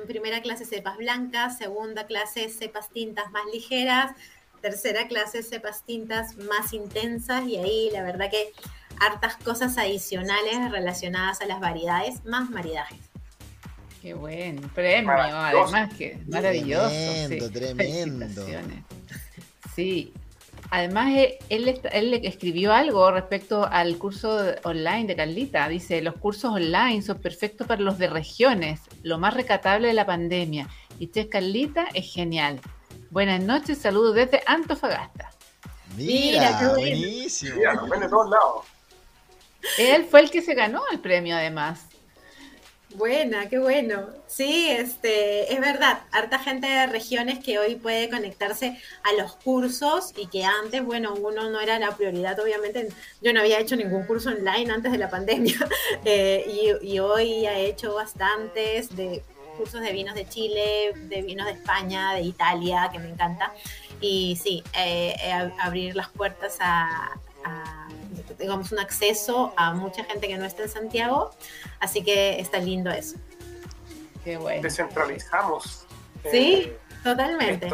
[0.08, 4.12] primera clase cepas blancas, segunda clase cepas tintas más ligeras,
[4.62, 8.52] tercera clase cepas tintas más intensas y ahí la verdad que
[9.00, 13.00] hartas cosas adicionales relacionadas a las variedades más maridajes.
[14.02, 16.90] Qué buen premio, además que maravilloso.
[16.90, 18.46] Tremendo, tremendo.
[19.74, 20.14] Sí,
[20.72, 21.14] además
[21.50, 25.68] él, él escribió algo respecto al curso online de Carlita.
[25.68, 30.06] Dice, los cursos online son perfectos para los de regiones, lo más recatable de la
[30.06, 30.68] pandemia.
[31.00, 32.60] Y Ches Carlita es genial.
[33.10, 35.32] Buenas noches, saludos desde Antofagasta.
[35.96, 37.56] Mira, qué buenísimo.
[37.56, 38.66] Mira, de todos lados.
[39.78, 41.88] Él fue el que se ganó el premio, además.
[42.98, 44.08] Buena, qué bueno.
[44.26, 50.14] Sí, este, es verdad, harta gente de regiones que hoy puede conectarse a los cursos
[50.18, 52.90] y que antes, bueno, uno no era la prioridad, obviamente.
[53.22, 55.60] Yo no había hecho ningún curso online antes de la pandemia
[56.06, 59.22] eh, y, hoy he hecho bastantes de
[59.60, 63.54] cursos de vinos de Chile, de vinos de España, de Italia, que me encanta.
[64.02, 67.12] Y sí, eh, eh, abrir las puertas a
[68.38, 71.32] digamos, un acceso a mucha gente que no está en Santiago,
[71.80, 73.18] así que está lindo eso.
[74.24, 74.62] Qué bueno.
[74.62, 75.86] Descentralizamos.
[76.30, 77.70] Sí, eh, totalmente.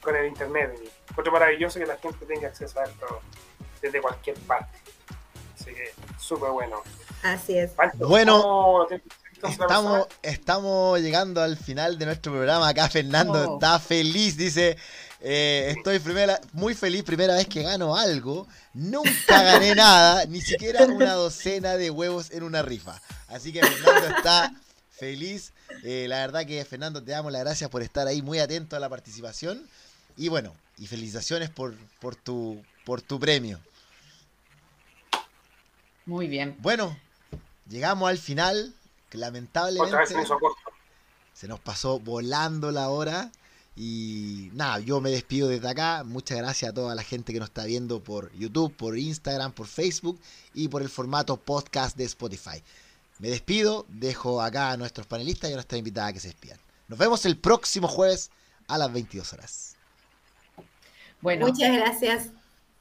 [0.00, 0.78] con, el, Internet.
[1.16, 3.20] Otro maravilloso que la gente tenga acceso a esto
[3.80, 4.78] desde cualquier parte.
[5.58, 6.82] Así que súper bueno.
[7.22, 7.72] Así es.
[7.98, 8.86] bueno,
[9.42, 12.68] estamos, estamos llegando al final de nuestro programa.
[12.68, 13.54] Acá Fernando oh.
[13.54, 14.76] está feliz, dice,
[15.24, 18.48] eh, estoy primera, muy feliz, primera vez que gano algo.
[18.74, 23.00] Nunca gané nada, ni siquiera una docena de huevos en una rifa.
[23.28, 24.52] Así que Fernando está
[24.90, 25.52] feliz.
[25.84, 28.80] Eh, la verdad que Fernando, te damos las gracias por estar ahí muy atento a
[28.80, 29.64] la participación.
[30.16, 33.60] Y bueno, y felicitaciones por, por, tu, por tu premio.
[36.04, 36.56] Muy bien.
[36.58, 36.96] Bueno,
[37.68, 38.74] llegamos al final.
[39.08, 40.14] Que lamentablemente.
[41.34, 43.30] Se nos pasó volando la hora.
[43.74, 46.04] Y nada, yo me despido desde acá.
[46.04, 49.66] Muchas gracias a toda la gente que nos está viendo por YouTube, por Instagram, por
[49.66, 50.20] Facebook
[50.54, 52.62] y por el formato podcast de Spotify.
[53.18, 56.58] Me despido, dejo acá a nuestros panelistas y a nuestra invitada que se despidan.
[56.88, 58.30] Nos vemos el próximo jueves
[58.68, 59.76] a las 22 horas.
[61.20, 62.30] Bueno, muchas gracias.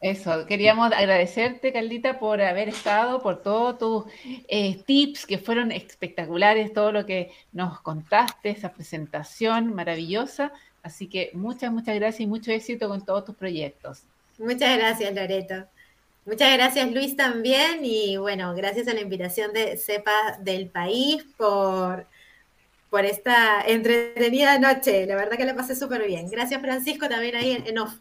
[0.02, 4.06] Eso, queríamos agradecerte, Caldita, por haber estado, por todos tus
[4.48, 10.52] eh, tips que fueron espectaculares, todo lo que nos contaste, esa presentación maravillosa.
[10.84, 14.04] Así que muchas, muchas gracias y mucho éxito con todos tus proyectos.
[14.38, 15.68] Muchas gracias, Loreto.
[16.26, 17.80] Muchas gracias, Luis, también.
[17.84, 22.06] Y bueno, gracias a la invitación de CEPA del país por,
[22.90, 25.06] por esta entretenida noche.
[25.06, 26.30] La verdad que la pasé súper bien.
[26.30, 27.94] Gracias, Francisco, también ahí en, off.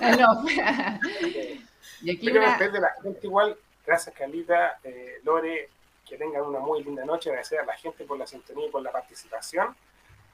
[0.00, 0.50] En off.
[2.02, 2.58] y aquí una...
[2.58, 5.68] de la gente igual, gracias, Carlita, eh, Lore,
[6.08, 7.30] que tengan una muy linda noche.
[7.30, 9.74] Agradecer a la gente por la sintonía y por la participación.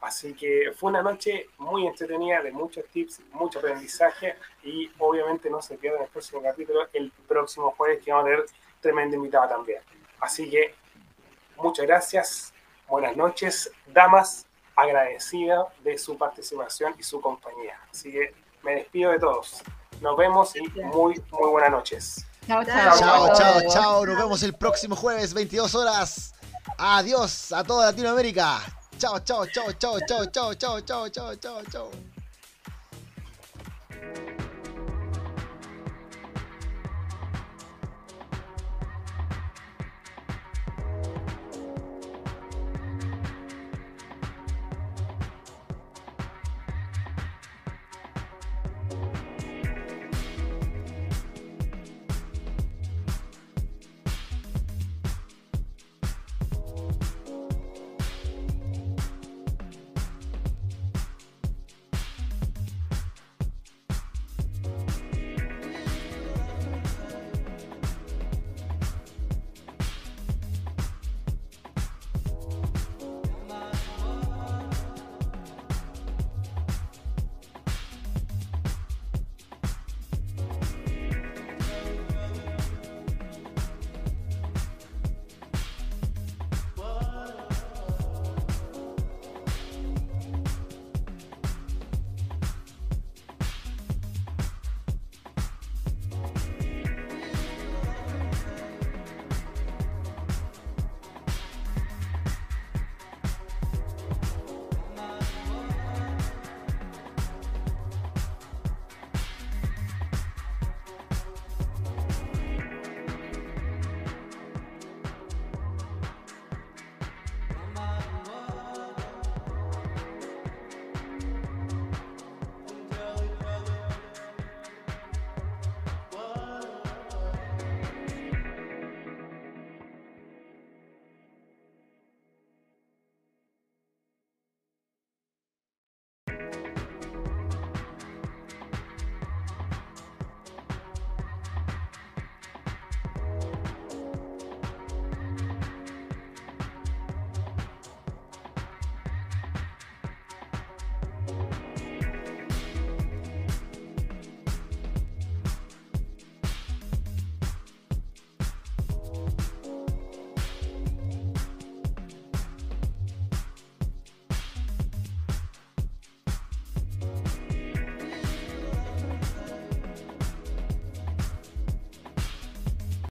[0.03, 4.35] Así que fue una noche muy entretenida, de muchos tips, mucho aprendizaje
[4.65, 8.47] y obviamente no se pierdan el próximo capítulo, el próximo jueves que vamos a tener
[8.81, 9.81] tremendo invitado también.
[10.21, 10.75] Así que
[11.57, 12.53] muchas gracias,
[12.89, 14.45] buenas noches, damas,
[14.75, 17.79] agradecida de su participación y su compañía.
[17.89, 18.35] Así que
[18.65, 19.63] me despido de todos.
[20.01, 22.27] Nos vemos y muy, muy buenas noches.
[22.49, 22.99] Chao, chao.
[22.99, 24.07] Chao, chao, chao.
[24.07, 26.35] Nos vemos el próximo jueves, 22 horas.
[26.77, 28.82] Adiós a toda Latinoamérica.
[29.03, 30.25] 叫叫叫叫叫
[30.55, 31.91] 叫叫叫叫叫！